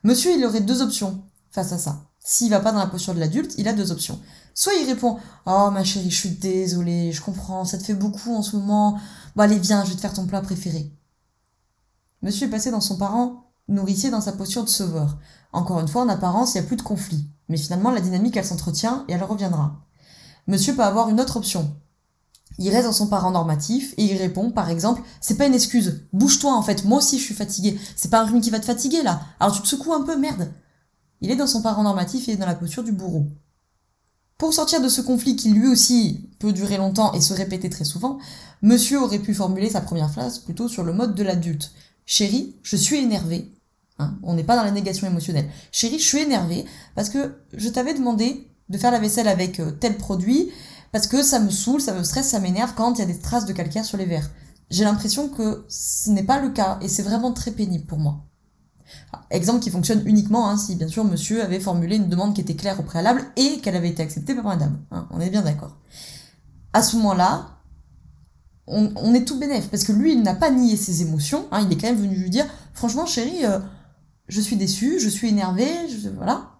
Monsieur, 0.02 0.32
il 0.36 0.44
aurait 0.44 0.60
deux 0.60 0.82
options 0.82 1.22
face 1.50 1.72
à 1.72 1.78
ça. 1.78 2.02
S'il 2.20 2.50
va 2.50 2.60
pas 2.60 2.72
dans 2.72 2.78
la 2.78 2.86
posture 2.86 3.14
de 3.14 3.20
l'adulte, 3.20 3.54
il 3.56 3.68
a 3.68 3.72
deux 3.72 3.92
options. 3.92 4.20
Soit 4.54 4.74
il 4.74 4.86
répond 4.86 5.18
Oh 5.46 5.70
ma 5.72 5.84
chérie, 5.84 6.10
je 6.10 6.16
suis 6.16 6.30
désolée, 6.30 7.12
je 7.12 7.22
comprends, 7.22 7.64
ça 7.64 7.78
te 7.78 7.84
fait 7.84 7.94
beaucoup 7.94 8.34
en 8.34 8.42
ce 8.42 8.56
moment. 8.56 8.98
Bon 9.36 9.42
allez, 9.42 9.58
viens, 9.58 9.84
je 9.84 9.90
vais 9.90 9.96
te 9.96 10.00
faire 10.00 10.12
ton 10.12 10.26
plat 10.26 10.42
préféré. 10.42 10.90
Monsieur 12.20 12.46
est 12.46 12.50
passé 12.50 12.70
dans 12.70 12.80
son 12.80 12.98
parent 12.98 13.45
nourricier 13.68 14.10
dans 14.10 14.20
sa 14.20 14.32
posture 14.32 14.64
de 14.64 14.68
sauveur. 14.68 15.18
Encore 15.52 15.80
une 15.80 15.88
fois, 15.88 16.02
en 16.02 16.08
apparence, 16.08 16.54
il 16.54 16.60
n'y 16.60 16.64
a 16.64 16.68
plus 16.68 16.76
de 16.76 16.82
conflit. 16.82 17.28
Mais 17.48 17.56
finalement, 17.56 17.90
la 17.90 18.00
dynamique, 18.00 18.36
elle 18.36 18.44
s'entretient 18.44 19.04
et 19.08 19.12
elle 19.12 19.22
reviendra. 19.22 19.86
Monsieur 20.46 20.74
peut 20.74 20.82
avoir 20.82 21.08
une 21.08 21.20
autre 21.20 21.36
option. 21.36 21.74
Il 22.58 22.70
reste 22.70 22.86
dans 22.86 22.92
son 22.92 23.08
parent 23.08 23.32
normatif 23.32 23.92
et 23.96 24.04
il 24.04 24.16
répond, 24.16 24.50
par 24.50 24.70
exemple, 24.70 25.02
c'est 25.20 25.36
pas 25.36 25.46
une 25.46 25.54
excuse. 25.54 26.02
Bouge-toi 26.12 26.54
en 26.54 26.62
fait, 26.62 26.84
moi 26.84 26.98
aussi 26.98 27.18
je 27.18 27.24
suis 27.24 27.34
fatigué. 27.34 27.78
C'est 27.96 28.10
pas 28.10 28.22
un 28.22 28.26
rhume 28.26 28.40
qui 28.40 28.50
va 28.50 28.60
te 28.60 28.64
fatiguer 28.64 29.02
là. 29.02 29.20
Alors 29.40 29.54
tu 29.54 29.60
te 29.60 29.66
secoues 29.66 29.92
un 29.92 30.02
peu, 30.02 30.16
merde. 30.16 30.52
Il 31.20 31.30
est 31.30 31.36
dans 31.36 31.46
son 31.46 31.62
parent 31.62 31.82
normatif 31.82 32.28
et 32.28 32.36
dans 32.36 32.46
la 32.46 32.54
posture 32.54 32.82
du 32.82 32.92
bourreau. 32.92 33.26
Pour 34.38 34.54
sortir 34.54 34.80
de 34.80 34.88
ce 34.88 35.00
conflit 35.00 35.36
qui 35.36 35.50
lui 35.50 35.66
aussi 35.66 36.30
peut 36.38 36.52
durer 36.52 36.76
longtemps 36.76 37.12
et 37.12 37.20
se 37.20 37.34
répéter 37.34 37.70
très 37.70 37.84
souvent, 37.84 38.18
monsieur 38.62 39.02
aurait 39.02 39.18
pu 39.18 39.34
formuler 39.34 39.70
sa 39.70 39.80
première 39.80 40.10
phrase 40.10 40.38
plutôt 40.38 40.68
sur 40.68 40.84
le 40.84 40.92
mode 40.92 41.14
de 41.14 41.22
l'adulte. 41.22 41.72
Chérie, 42.04 42.56
je 42.62 42.76
suis 42.76 42.96
énervé. 42.96 43.52
Hein, 43.98 44.18
on 44.22 44.34
n'est 44.34 44.44
pas 44.44 44.56
dans 44.56 44.64
la 44.64 44.70
négation 44.70 45.06
émotionnelle. 45.06 45.48
Chérie, 45.72 45.98
je 45.98 46.04
suis 46.04 46.18
énervé 46.18 46.66
parce 46.94 47.08
que 47.08 47.36
je 47.54 47.68
t'avais 47.68 47.94
demandé 47.94 48.50
de 48.68 48.78
faire 48.78 48.90
la 48.90 48.98
vaisselle 48.98 49.28
avec 49.28 49.60
euh, 49.60 49.70
tel 49.70 49.96
produit 49.96 50.50
parce 50.92 51.06
que 51.06 51.22
ça 51.22 51.40
me 51.40 51.50
saoule, 51.50 51.80
ça 51.80 51.94
me 51.94 52.02
stresse, 52.02 52.28
ça 52.28 52.40
m'énerve 52.40 52.74
quand 52.74 52.94
il 52.94 52.98
y 52.98 53.02
a 53.02 53.06
des 53.06 53.18
traces 53.18 53.46
de 53.46 53.52
calcaire 53.52 53.84
sur 53.84 53.96
les 53.96 54.06
verres. 54.06 54.30
J'ai 54.70 54.84
l'impression 54.84 55.28
que 55.28 55.64
ce 55.68 56.10
n'est 56.10 56.24
pas 56.24 56.40
le 56.40 56.50
cas 56.50 56.78
et 56.82 56.88
c'est 56.88 57.02
vraiment 57.02 57.32
très 57.32 57.52
pénible 57.52 57.86
pour 57.86 57.98
moi. 57.98 58.24
Exemple 59.30 59.60
qui 59.60 59.70
fonctionne 59.70 60.02
uniquement 60.06 60.48
hein, 60.48 60.56
si 60.56 60.76
bien 60.76 60.88
sûr 60.88 61.04
monsieur 61.04 61.42
avait 61.42 61.60
formulé 61.60 61.96
une 61.96 62.08
demande 62.08 62.34
qui 62.34 62.40
était 62.40 62.54
claire 62.54 62.78
au 62.78 62.82
préalable 62.82 63.24
et 63.36 63.58
qu'elle 63.58 63.76
avait 63.76 63.88
été 63.88 64.02
acceptée 64.02 64.34
par 64.34 64.44
madame. 64.44 64.78
Hein, 64.90 65.08
on 65.10 65.20
est 65.20 65.30
bien 65.30 65.42
d'accord. 65.42 65.76
À 66.72 66.82
ce 66.82 66.96
moment-là, 66.96 67.56
on, 68.66 69.14
est 69.14 69.24
tout 69.24 69.38
bénef 69.38 69.68
parce 69.70 69.84
que 69.84 69.92
lui 69.92 70.12
il 70.12 70.22
n'a 70.22 70.34
pas 70.34 70.50
nié 70.50 70.76
ses 70.76 71.02
émotions, 71.02 71.46
hein, 71.52 71.64
il 71.64 71.72
est 71.72 71.80
quand 71.80 71.86
même 71.86 72.00
venu 72.00 72.16
lui 72.16 72.30
dire 72.30 72.46
franchement 72.74 73.06
chérie, 73.06 73.44
euh, 73.44 73.60
je 74.28 74.40
suis 74.40 74.56
déçue, 74.56 74.98
je 75.00 75.08
suis 75.08 75.28
énervée, 75.28 75.70
voilà. 76.16 76.52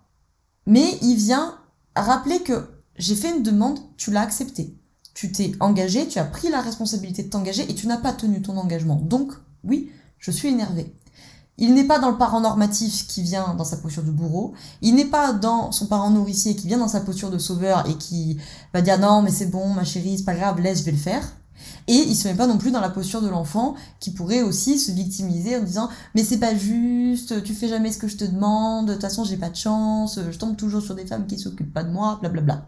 Mais 0.66 0.98
il 1.02 1.16
vient 1.16 1.59
rappeler 1.94 2.40
que 2.40 2.68
j'ai 2.96 3.14
fait 3.14 3.37
une 3.37 3.42
demande, 3.42 3.79
tu 3.96 4.11
l'as 4.11 4.22
acceptée. 4.22 4.76
Tu 5.14 5.33
t'es 5.33 5.52
engagé, 5.61 6.07
tu 6.09 6.18
as 6.18 6.24
pris 6.24 6.50
la 6.50 6.61
responsabilité 6.61 7.22
de 7.22 7.31
t'engager 7.31 7.68
et 7.70 7.74
tu 7.74 7.87
n'as 7.87 7.96
pas 7.96 8.12
tenu 8.12 8.42
ton 8.42 8.57
engagement. 8.57 8.96
Donc, 8.96 9.33
oui, 9.64 9.90
je 10.18 10.31
suis 10.31 10.48
énervée. 10.48 10.94
Il 11.59 11.72
n'est 11.72 11.85
pas 11.85 11.98
dans 11.98 12.11
le 12.11 12.18
parent 12.18 12.40
normatif 12.40 13.07
qui 13.07 13.22
vient 13.22 13.55
dans 13.55 13.64
sa 13.64 13.79
posture 13.79 14.02
de 14.02 14.11
bourreau. 14.11 14.52
Il 14.83 14.94
n'est 14.94 15.07
pas 15.07 15.33
dans 15.33 15.72
son 15.72 15.87
parent 15.87 16.11
nourricier 16.11 16.55
qui 16.55 16.66
vient 16.66 16.79
dans 16.79 16.88
sa 16.88 17.00
posture 17.00 17.31
de 17.31 17.38
sauveur 17.38 17.88
et 17.88 17.96
qui 17.96 18.37
va 18.74 18.83
dire 18.83 18.98
non 18.98 19.22
mais 19.22 19.31
c'est 19.31 19.46
bon 19.46 19.68
ma 19.68 19.85
chérie 19.85 20.18
c'est 20.18 20.24
pas 20.24 20.35
grave 20.35 20.61
laisse 20.61 20.81
je 20.81 20.85
vais 20.85 20.92
le 20.92 20.98
faire. 20.98 21.33
Et 21.88 21.95
il 21.95 22.16
se 22.16 22.29
met 22.29 22.35
pas 22.35 22.47
non 22.47 22.59
plus 22.59 22.71
dans 22.71 22.81
la 22.81 22.90
posture 22.90 23.23
de 23.23 23.29
l'enfant 23.29 23.75
qui 24.01 24.11
pourrait 24.11 24.42
aussi 24.42 24.79
se 24.79 24.90
victimiser 24.92 25.57
en 25.57 25.62
disant 25.62 25.88
mais 26.14 26.25
c'est 26.25 26.38
pas 26.38 26.55
juste, 26.55 27.42
tu 27.45 27.55
fais 27.55 27.69
jamais 27.69 27.92
ce 27.92 27.99
que 27.99 28.09
je 28.09 28.16
te 28.16 28.25
demande, 28.25 28.88
de 28.88 28.92
toute 28.92 29.03
façon 29.03 29.25
j'ai 29.25 29.37
pas 29.37 29.51
de 29.51 29.57
chance, 29.57 30.19
je 30.31 30.38
tombe 30.38 30.57
toujours 30.57 30.83
sur 30.83 30.95
des 30.95 31.07
femmes 31.07 31.27
qui 31.27 31.38
s'occupent 31.38 31.73
pas 31.73 31.85
de 31.85 31.90
moi, 31.90 32.19
blablabla. 32.21 32.66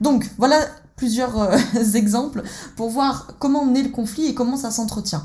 Donc 0.00 0.30
voilà 0.38 0.56
plusieurs 0.96 1.40
euh, 1.40 1.56
exemples 1.94 2.42
pour 2.76 2.90
voir 2.90 3.34
comment 3.38 3.66
naît 3.66 3.82
le 3.82 3.88
conflit 3.88 4.26
et 4.26 4.34
comment 4.34 4.56
ça 4.56 4.70
s'entretient 4.70 5.24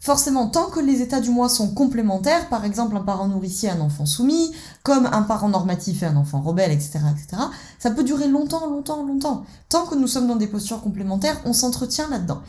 forcément, 0.00 0.48
tant 0.48 0.66
que 0.66 0.80
les 0.80 1.02
états 1.02 1.20
du 1.20 1.30
moi 1.30 1.48
sont 1.48 1.74
complémentaires, 1.74 2.48
par 2.48 2.64
exemple 2.64 2.96
un 2.96 3.00
parent 3.00 3.28
nourricier 3.28 3.70
un 3.70 3.80
enfant 3.80 4.06
soumis, 4.06 4.52
comme 4.82 5.06
un 5.06 5.22
parent 5.22 5.48
normatif 5.48 6.02
et 6.02 6.06
un 6.06 6.16
enfant 6.16 6.40
rebelle, 6.40 6.72
etc., 6.72 7.00
etc., 7.10 7.42
ça 7.78 7.90
peut 7.90 8.04
durer 8.04 8.28
longtemps, 8.28 8.66
longtemps, 8.66 9.04
longtemps. 9.04 9.44
Tant 9.68 9.86
que 9.86 9.94
nous 9.94 10.06
sommes 10.06 10.26
dans 10.26 10.36
des 10.36 10.46
postures 10.46 10.82
complémentaires, 10.82 11.40
on 11.44 11.52
s'entretient 11.52 12.08
là-dedans. 12.08 12.40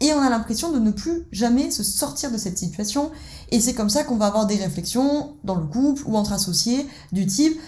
Et 0.00 0.12
on 0.12 0.20
a 0.20 0.30
l'impression 0.30 0.70
de 0.70 0.78
ne 0.78 0.92
plus 0.92 1.26
jamais 1.32 1.70
se 1.70 1.82
sortir 1.82 2.30
de 2.30 2.38
cette 2.38 2.58
situation, 2.58 3.10
et 3.50 3.60
c'est 3.60 3.74
comme 3.74 3.90
ça 3.90 4.04
qu'on 4.04 4.16
va 4.16 4.26
avoir 4.26 4.46
des 4.46 4.56
réflexions 4.56 5.34
dans 5.44 5.56
le 5.56 5.66
couple 5.66 6.02
ou 6.06 6.16
entre 6.16 6.32
associés 6.32 6.86
du 7.12 7.26
type 7.26 7.58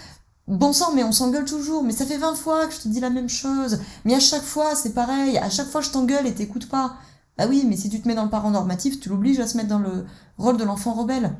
Bon 0.50 0.72
sang, 0.72 0.92
mais 0.94 1.05
on 1.05 1.12
s'engueule 1.12 1.44
toujours, 1.44 1.85
mais 1.85 1.92
ça 1.92 2.05
fait 2.05 2.16
20 2.16 2.35
fois 2.35 2.66
que 2.66 2.74
je 2.74 2.81
te 2.81 2.88
dis 2.88 2.98
la 2.98 3.11
même 3.11 3.29
chose, 3.29 3.79
mais 4.05 4.16
à 4.16 4.20
chaque 4.20 4.42
fois 4.42 4.74
c'est 4.74 4.94
pareil, 4.94 5.38
à 5.38 5.48
chaque 5.48 5.68
fois 5.68 5.81
je 5.81 5.90
t'engueule 5.90 6.26
et 6.26 6.35
t'écoutes 6.35 6.68
pas. 6.68 6.96
Ah 7.40 7.46
oui, 7.48 7.64
mais 7.66 7.76
si 7.76 7.88
tu 7.88 8.00
te 8.03 8.07
mets 8.07 8.14
dans 8.14 8.24
le 8.24 8.31
parent 8.31 8.50
normatif, 8.50 9.00
tu 9.00 9.09
l'obliges 9.09 9.40
à 9.40 9.46
se 9.46 9.57
mettre 9.57 9.70
dans 9.70 9.79
le 9.79 10.05
rôle 10.37 10.59
de 10.59 10.64
l'enfant 10.64 10.92
rebelle. 10.92 11.35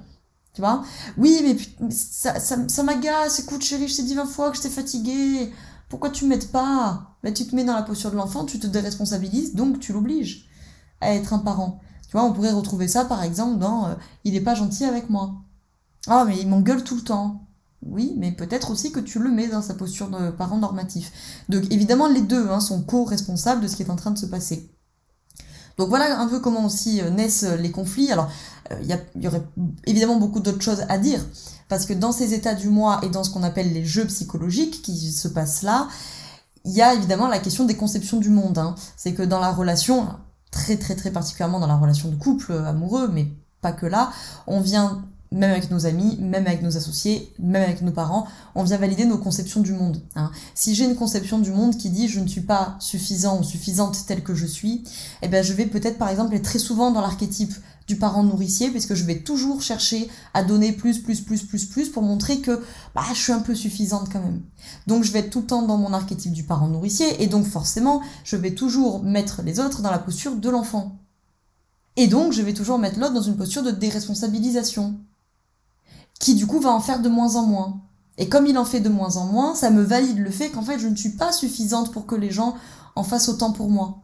Tu 0.54 0.62
vois? 0.62 0.82
Oui, 1.18 1.40
mais 1.42 1.90
ça, 1.90 2.40
ça, 2.40 2.82
m'agace, 2.82 3.40
écoute 3.40 3.62
chérie, 3.62 3.86
je 3.86 3.96
t'ai 3.96 4.02
dit 4.04 4.14
20 4.14 4.24
fois 4.24 4.50
que 4.50 4.56
j'étais 4.56 4.70
fatiguée. 4.70 5.52
Pourquoi 5.90 6.08
tu 6.08 6.24
m'aides 6.24 6.50
pas? 6.50 7.16
Bah, 7.22 7.32
Tu 7.32 7.46
te 7.46 7.54
mets 7.54 7.64
dans 7.64 7.74
la 7.74 7.82
posture 7.82 8.10
de 8.10 8.16
l'enfant, 8.16 8.46
tu 8.46 8.58
te 8.58 8.66
déresponsabilises, 8.66 9.54
donc 9.54 9.78
tu 9.78 9.92
l'obliges 9.92 10.48
à 11.02 11.12
être 11.14 11.34
un 11.34 11.38
parent. 11.38 11.80
Tu 12.08 12.12
vois, 12.12 12.24
on 12.24 12.32
pourrait 12.32 12.52
retrouver 12.52 12.88
ça 12.88 13.04
par 13.04 13.22
exemple 13.22 13.58
dans 13.58 13.88
euh, 13.88 13.94
Il 14.24 14.34
est 14.34 14.40
pas 14.40 14.54
gentil 14.54 14.86
avec 14.86 15.10
moi. 15.10 15.34
Ah, 16.06 16.24
mais 16.26 16.38
il 16.40 16.48
m'engueule 16.48 16.82
tout 16.82 16.96
le 16.96 17.02
temps. 17.02 17.46
Oui, 17.82 18.14
mais 18.16 18.32
peut-être 18.32 18.70
aussi 18.70 18.90
que 18.90 19.00
tu 19.00 19.18
le 19.18 19.30
mets 19.30 19.48
dans 19.48 19.62
sa 19.62 19.74
posture 19.74 20.08
de 20.08 20.30
parent 20.30 20.58
normatif. 20.58 21.12
Donc 21.50 21.64
évidemment, 21.70 22.08
les 22.08 22.22
deux 22.22 22.48
hein, 22.48 22.60
sont 22.60 22.82
co-responsables 22.82 23.60
de 23.60 23.68
ce 23.68 23.76
qui 23.76 23.82
est 23.82 23.90
en 23.90 23.96
train 23.96 24.12
de 24.12 24.18
se 24.18 24.26
passer. 24.26 24.70
Donc 25.78 25.88
voilà 25.88 26.20
un 26.20 26.26
peu 26.26 26.40
comment 26.40 26.66
aussi 26.66 27.00
euh, 27.00 27.11
naissent 27.11 27.44
euh, 27.44 27.56
les 27.56 27.70
conflits. 27.70 28.12
Alors, 28.12 28.30
euh, 28.70 28.76
il 28.83 29.22
y, 29.22 29.26
aurait 29.26 29.42
évidemment 29.87 30.16
beaucoup 30.16 30.40
d'autres 30.40 30.62
choses 30.62 30.85
à 30.88 30.98
dire, 30.98 31.24
parce 31.68 31.87
que 31.87 31.92
dans 31.92 32.12
ces 32.12 32.35
états 32.35 32.54
du 32.54 32.68
moi 32.68 33.00
et 33.02 33.09
dans 33.09 33.24
ce 33.24 33.30
qu'on 33.30 33.42
appelle 33.42 33.72
les 33.72 33.85
jeux 33.85 34.06
psychologiques 34.06 34.83
qui 34.83 35.12
se 35.12 35.28
passent 35.28 35.62
là, 35.62 35.88
il 36.64 36.72
y 36.72 36.83
a 36.83 36.94
évidemment 36.94 37.28
la 37.28 37.38
question 37.38 37.64
des 37.64 37.76
conceptions 37.76 38.18
du 38.18 38.30
monde. 38.30 38.59
Hein. 38.59 38.74
C'est 38.96 39.14
que 39.14 39.22
dans 39.22 39.40
la 39.40 39.50
relation, 39.50 40.09
très 40.50 40.76
très 40.76 40.94
très 40.94 41.11
particulièrement 41.11 41.61
dans 41.61 41.66
la 41.66 41.76
relation 41.76 42.11
de 42.11 42.16
couple 42.16 42.52
amoureux, 42.52 43.09
mais 43.09 43.28
pas 43.61 43.72
que 43.72 43.87
là, 43.87 44.11
on 44.46 44.61
vient 44.61 45.04
même 45.32 45.52
avec 45.52 45.70
nos 45.70 45.86
amis, 45.86 46.16
même 46.20 46.46
avec 46.46 46.62
nos 46.62 46.76
associés, 46.76 47.32
même 47.38 47.62
avec 47.62 47.82
nos 47.82 47.92
parents, 47.92 48.26
on 48.54 48.64
vient 48.64 48.78
valider 48.78 49.04
nos 49.04 49.18
conceptions 49.18 49.60
du 49.60 49.72
monde. 49.72 50.02
Hein. 50.16 50.30
Si 50.54 50.74
j'ai 50.74 50.84
une 50.84 50.96
conception 50.96 51.38
du 51.38 51.52
monde 51.52 51.76
qui 51.76 51.90
dit 51.90 52.08
je 52.08 52.20
ne 52.20 52.26
suis 52.26 52.40
pas 52.40 52.76
suffisant 52.80 53.38
ou 53.38 53.44
suffisante 53.44 54.06
telle 54.06 54.22
que 54.22 54.34
je 54.34 54.46
suis, 54.46 54.84
eh 55.22 55.28
ben 55.28 55.44
je 55.44 55.52
vais 55.52 55.66
peut-être 55.66 55.98
par 55.98 56.08
exemple 56.08 56.34
être 56.34 56.42
très 56.42 56.58
souvent 56.58 56.90
dans 56.90 57.00
l'archétype 57.00 57.52
du 57.86 57.96
parent 57.96 58.24
nourricier 58.24 58.70
puisque 58.70 58.94
je 58.94 59.04
vais 59.04 59.20
toujours 59.20 59.62
chercher 59.62 60.08
à 60.34 60.42
donner 60.42 60.72
plus, 60.72 60.98
plus, 60.98 61.20
plus, 61.20 61.42
plus, 61.42 61.66
plus 61.66 61.88
pour 61.88 62.02
montrer 62.02 62.40
que 62.40 62.62
bah, 62.94 63.02
je 63.12 63.18
suis 63.20 63.32
un 63.32 63.40
peu 63.40 63.54
suffisante 63.54 64.08
quand 64.12 64.20
même. 64.20 64.42
Donc 64.88 65.04
je 65.04 65.12
vais 65.12 65.20
être 65.20 65.30
tout 65.30 65.40
le 65.40 65.46
temps 65.46 65.62
dans 65.62 65.76
mon 65.76 65.92
archétype 65.92 66.32
du 66.32 66.44
parent 66.44 66.68
nourricier 66.68 67.22
et 67.22 67.28
donc 67.28 67.46
forcément 67.46 68.00
je 68.24 68.36
vais 68.36 68.52
toujours 68.52 69.02
mettre 69.02 69.42
les 69.42 69.60
autres 69.60 69.82
dans 69.82 69.90
la 69.90 69.98
posture 70.00 70.34
de 70.34 70.50
l'enfant. 70.50 70.98
Et 71.96 72.08
donc 72.08 72.32
je 72.32 72.42
vais 72.42 72.54
toujours 72.54 72.78
mettre 72.78 72.98
l'autre 72.98 73.14
dans 73.14 73.22
une 73.22 73.36
posture 73.36 73.62
de 73.62 73.70
déresponsabilisation 73.70 74.98
qui 76.20 76.37
du 76.37 76.46
coup 76.46 76.61
va 76.61 76.70
en 76.70 76.78
faire 76.78 77.02
de 77.02 77.09
moins 77.09 77.35
en 77.35 77.44
moins. 77.44 77.80
Et 78.18 78.28
comme 78.28 78.46
il 78.46 78.56
en 78.59 78.64
fait 78.64 78.80
de 78.80 78.88
moins 78.88 79.16
en 79.16 79.24
moins, 79.24 79.56
ça 79.56 79.70
me 79.70 79.83
valide 79.83 80.18
le 80.18 80.30
fait 80.30 80.50
qu'en 80.50 80.62
fait 80.62 80.78
je 80.78 80.87
ne 80.87 80.94
suis 80.94 81.16
pas 81.16 81.33
suffisante 81.33 81.90
pour 81.90 82.06
que 82.06 82.14
les 82.14 82.30
gens 82.30 82.54
en 82.94 83.02
fassent 83.02 83.28
autant 83.28 83.50
pour 83.50 83.68
moi. 83.68 84.02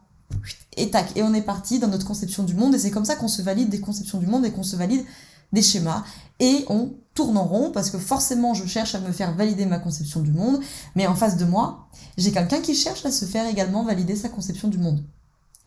Et 0.75 0.89
tac, 0.89 1.15
et 1.15 1.23
on 1.23 1.33
est 1.33 1.41
parti 1.41 1.79
dans 1.79 1.87
notre 1.87 2.05
conception 2.05 2.43
du 2.43 2.53
monde, 2.53 2.75
et 2.75 2.79
c'est 2.79 2.91
comme 2.91 3.05
ça 3.05 3.15
qu'on 3.15 3.27
se 3.27 3.41
valide 3.41 3.69
des 3.69 3.79
conceptions 3.79 4.17
du 4.17 4.27
monde 4.27 4.45
et 4.45 4.51
qu'on 4.51 4.63
se 4.63 4.75
valide 4.75 5.05
des 5.53 5.61
schémas. 5.61 6.03
Et 6.39 6.65
on 6.67 6.93
tourne 7.13 7.37
en 7.37 7.45
rond 7.45 7.71
parce 7.71 7.89
que 7.89 7.97
forcément 7.97 8.53
je 8.53 8.65
cherche 8.65 8.93
à 8.95 8.99
me 8.99 9.11
faire 9.11 9.33
valider 9.35 9.65
ma 9.65 9.79
conception 9.79 10.21
du 10.21 10.31
monde, 10.31 10.59
mais 10.95 11.07
en 11.07 11.15
face 11.15 11.37
de 11.37 11.45
moi, 11.45 11.87
j'ai 12.17 12.31
quelqu'un 12.31 12.59
qui 12.59 12.75
cherche 12.75 13.05
à 13.05 13.11
se 13.11 13.25
faire 13.25 13.47
également 13.47 13.83
valider 13.83 14.15
sa 14.15 14.29
conception 14.29 14.67
du 14.67 14.77
monde. 14.77 15.03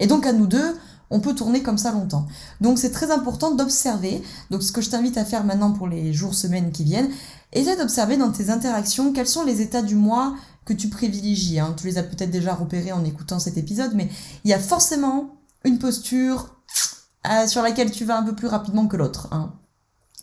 Et 0.01 0.07
donc 0.07 0.27
à 0.27 0.33
nous 0.33 0.47
deux, 0.47 0.77
on 1.11 1.21
peut 1.21 1.35
tourner 1.35 1.63
comme 1.63 1.79
ça 1.79 1.93
longtemps. 1.93 2.27
Donc 2.61 2.79
c'est 2.79 2.91
très 2.91 3.11
important 3.11 3.55
d'observer. 3.55 4.23
Donc 4.51 4.63
ce 4.63 4.73
que 4.73 4.81
je 4.81 4.91
t'invite 4.91 5.19
à 5.19 5.25
faire 5.25 5.45
maintenant 5.45 5.73
pour 5.73 5.89
les 5.89 6.13
jours, 6.13 6.35
semaines 6.35 6.73
qui 6.73 6.85
viennent, 6.85 7.11
essaie 7.53 7.77
d'observer 7.77 8.17
dans 8.17 8.31
tes 8.31 8.51
interactions 8.51 9.13
quels 9.13 9.27
sont 9.27 9.45
les 9.45 9.61
états 9.61 9.83
du 9.83 9.97
moi 9.97 10.37
que 10.65 10.73
tu 10.73 10.89
privilégies. 10.89 11.59
Hein. 11.59 11.75
Tu 11.77 11.87
les 11.87 11.99
as 11.99 12.03
peut-être 12.03 12.31
déjà 12.31 12.55
repérés 12.55 12.93
en 12.93 13.05
écoutant 13.05 13.39
cet 13.39 13.57
épisode, 13.59 13.93
mais 13.95 14.09
il 14.45 14.51
y 14.51 14.55
a 14.55 14.59
forcément 14.59 15.41
une 15.65 15.79
posture 15.79 16.57
euh, 17.29 17.47
sur 17.47 17.63
laquelle 17.63 17.91
tu 17.91 18.05
vas 18.05 18.17
un 18.17 18.23
peu 18.23 18.35
plus 18.35 18.47
rapidement 18.47 18.87
que 18.87 18.97
l'autre. 18.97 19.29
Hein. 19.33 19.53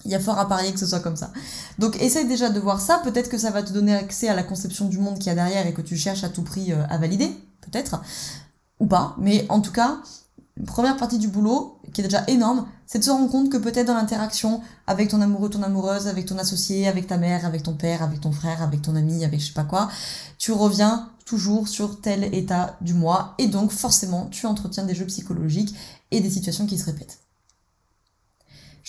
Il 0.06 0.12
y 0.12 0.16
a 0.16 0.20
fort 0.20 0.40
à 0.40 0.48
parier 0.48 0.72
que 0.72 0.80
ce 0.80 0.86
soit 0.86 1.00
comme 1.00 1.18
ça. 1.18 1.34
Donc 1.80 2.02
essaye 2.02 2.28
déjà 2.28 2.50
de 2.50 2.60
voir 2.60 2.80
ça, 2.80 3.02
peut-être 3.04 3.30
que 3.30 3.38
ça 3.38 3.52
va 3.52 3.62
te 3.62 3.74
donner 3.74 3.94
accès 3.94 4.30
à 4.30 4.36
la 4.36 4.44
conception 4.44 4.86
du 4.86 5.00
monde 5.00 5.18
qu'il 5.18 5.28
y 5.28 5.30
a 5.32 5.36
derrière 5.36 5.68
et 5.68 5.74
que 5.74 5.82
tu 5.82 5.98
cherches 5.98 6.24
à 6.24 6.30
tout 6.30 6.44
prix 6.44 6.72
euh, 6.72 6.86
à 6.90 6.98
valider, 6.98 7.30
peut-être, 7.62 8.02
ou 8.80 8.88
pas, 8.88 9.16
mais 9.20 9.46
en 9.50 9.60
tout 9.60 9.72
cas, 9.72 9.98
une 10.58 10.66
première 10.66 10.98
partie 10.98 11.18
du 11.18 11.28
boulot, 11.28 11.80
qui 11.94 12.02
est 12.02 12.04
déjà 12.04 12.24
énorme, 12.28 12.68
c'est 12.86 13.00
de 13.00 13.04
se 13.04 13.10
rendre 13.10 13.30
compte 13.30 13.52
que 13.52 13.58
peut-être 13.58 13.88
dans 13.88 13.94
l'interaction 13.94 14.62
avec 14.88 15.10
ton 15.10 15.22
amoureux, 15.22 15.50
ton 15.50 15.62
amoureuse, 15.62 16.08
avec 16.08 16.26
ton 16.26 16.38
associé, 16.38 16.88
avec 16.88 17.08
ta 17.08 17.18
mère, 17.18 17.46
avec 17.46 17.64
ton 17.64 17.74
père, 17.74 18.02
avec 18.02 18.22
ton 18.22 18.32
frère, 18.32 18.64
avec 18.64 18.82
ton 18.82 18.96
ami, 18.96 19.24
avec 19.24 19.40
je 19.40 19.48
sais 19.48 19.54
pas 19.54 19.64
quoi, 19.64 19.90
tu 20.38 20.52
reviens 20.52 21.10
toujours 21.26 21.68
sur 21.68 22.02
tel 22.02 22.34
état 22.34 22.78
du 22.82 22.94
moi, 22.94 23.36
et 23.38 23.48
donc 23.48 23.72
forcément 23.72 24.28
tu 24.32 24.46
entretiens 24.46 24.86
des 24.86 24.96
jeux 24.96 25.06
psychologiques 25.06 25.76
et 26.12 26.22
des 26.22 26.30
situations 26.30 26.66
qui 26.66 26.78
se 26.78 26.86
répètent. 26.86 27.20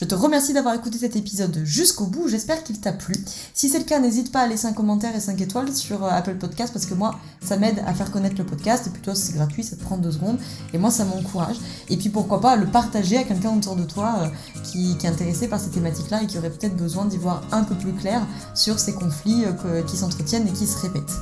Je 0.01 0.05
te 0.05 0.15
remercie 0.15 0.53
d'avoir 0.53 0.77
écouté 0.77 0.97
cet 0.97 1.17
épisode 1.17 1.61
jusqu'au 1.65 2.07
bout, 2.07 2.29
j'espère 2.29 2.63
qu'il 2.63 2.79
t'a 2.79 2.93
plu. 2.93 3.17
Si 3.53 3.69
c'est 3.69 3.81
le 3.81 3.85
cas, 3.85 3.99
n'hésite 3.99 4.31
pas 4.31 4.43
à 4.43 4.47
laisser 4.47 4.69
un 4.69 4.73
commentaire 4.73 5.17
et 5.17 5.19
5 5.19 5.41
étoiles 5.41 5.75
sur 5.75 6.05
euh, 6.05 6.11
Apple 6.11 6.37
Podcast 6.37 6.73
parce 6.73 6.87
que 6.87 6.95
moi, 6.95 7.19
ça 7.41 7.57
m'aide 7.57 7.83
à 7.85 7.93
faire 7.95 8.13
connaître 8.13 8.37
le 8.39 8.47
podcast 8.47 8.87
et 8.87 8.91
puis 8.91 9.03
toi, 9.03 9.17
c'est 9.17 9.35
gratuit, 9.35 9.65
ça 9.65 9.75
te 9.75 9.83
prend 9.83 9.99
deux 9.99 10.13
secondes 10.13 10.39
et 10.73 10.79
moi, 10.79 10.93
ça 10.93 11.05
m'encourage. 11.05 11.57
Et 11.89 11.97
puis 11.97 12.11
pourquoi 12.11 12.41
pas 12.41 12.55
le 12.55 12.67
partager 12.67 13.19
à 13.19 13.25
quelqu'un 13.25 13.57
autour 13.57 13.75
de 13.75 13.83
toi 13.83 14.21
euh, 14.21 14.61
qui, 14.63 14.97
est 15.03 15.09
intéressé 15.09 15.49
par 15.49 15.59
ces 15.59 15.71
thématiques-là 15.71 16.23
et 16.23 16.29
qui 16.29 16.39
aurait 16.39 16.51
peut-être 16.51 16.77
besoin 16.77 17.05
d'y 17.07 17.17
voir 17.17 17.43
un 17.51 17.65
peu 17.65 17.75
plus 17.75 17.93
clair 17.93 18.25
sur 18.55 18.79
ces 18.79 18.93
conflits 18.93 19.47
euh, 19.65 19.83
qui 19.83 19.97
s'entretiennent 19.97 20.47
et 20.47 20.53
qui 20.53 20.69
se 20.69 20.79
répètent. 20.79 21.17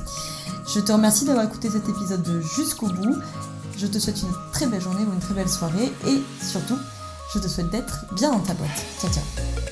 Je 0.71 0.81
te 0.81 0.91
remercie 0.91 1.25
d'avoir 1.25 1.45
écouté 1.45 1.71
cet 1.71 1.89
épisode 1.89 2.43
jusqu'au 2.55 2.89
bout. 2.89 3.15
Je 3.75 3.87
te 3.87 3.97
souhaite 3.97 4.21
une 4.21 4.51
très 4.53 4.67
belle 4.67 4.81
journée 4.81 5.03
ou 5.03 5.13
une 5.13 5.19
très 5.19 5.33
belle 5.33 5.49
soirée 5.49 5.91
et 6.07 6.21
surtout, 6.45 6.77
je 7.33 7.39
te 7.39 7.47
souhaite 7.47 7.69
d'être 7.69 8.05
bien 8.13 8.31
dans 8.31 8.39
ta 8.39 8.53
boîte. 8.53 8.85
Ciao 8.99 9.11
ciao 9.11 9.66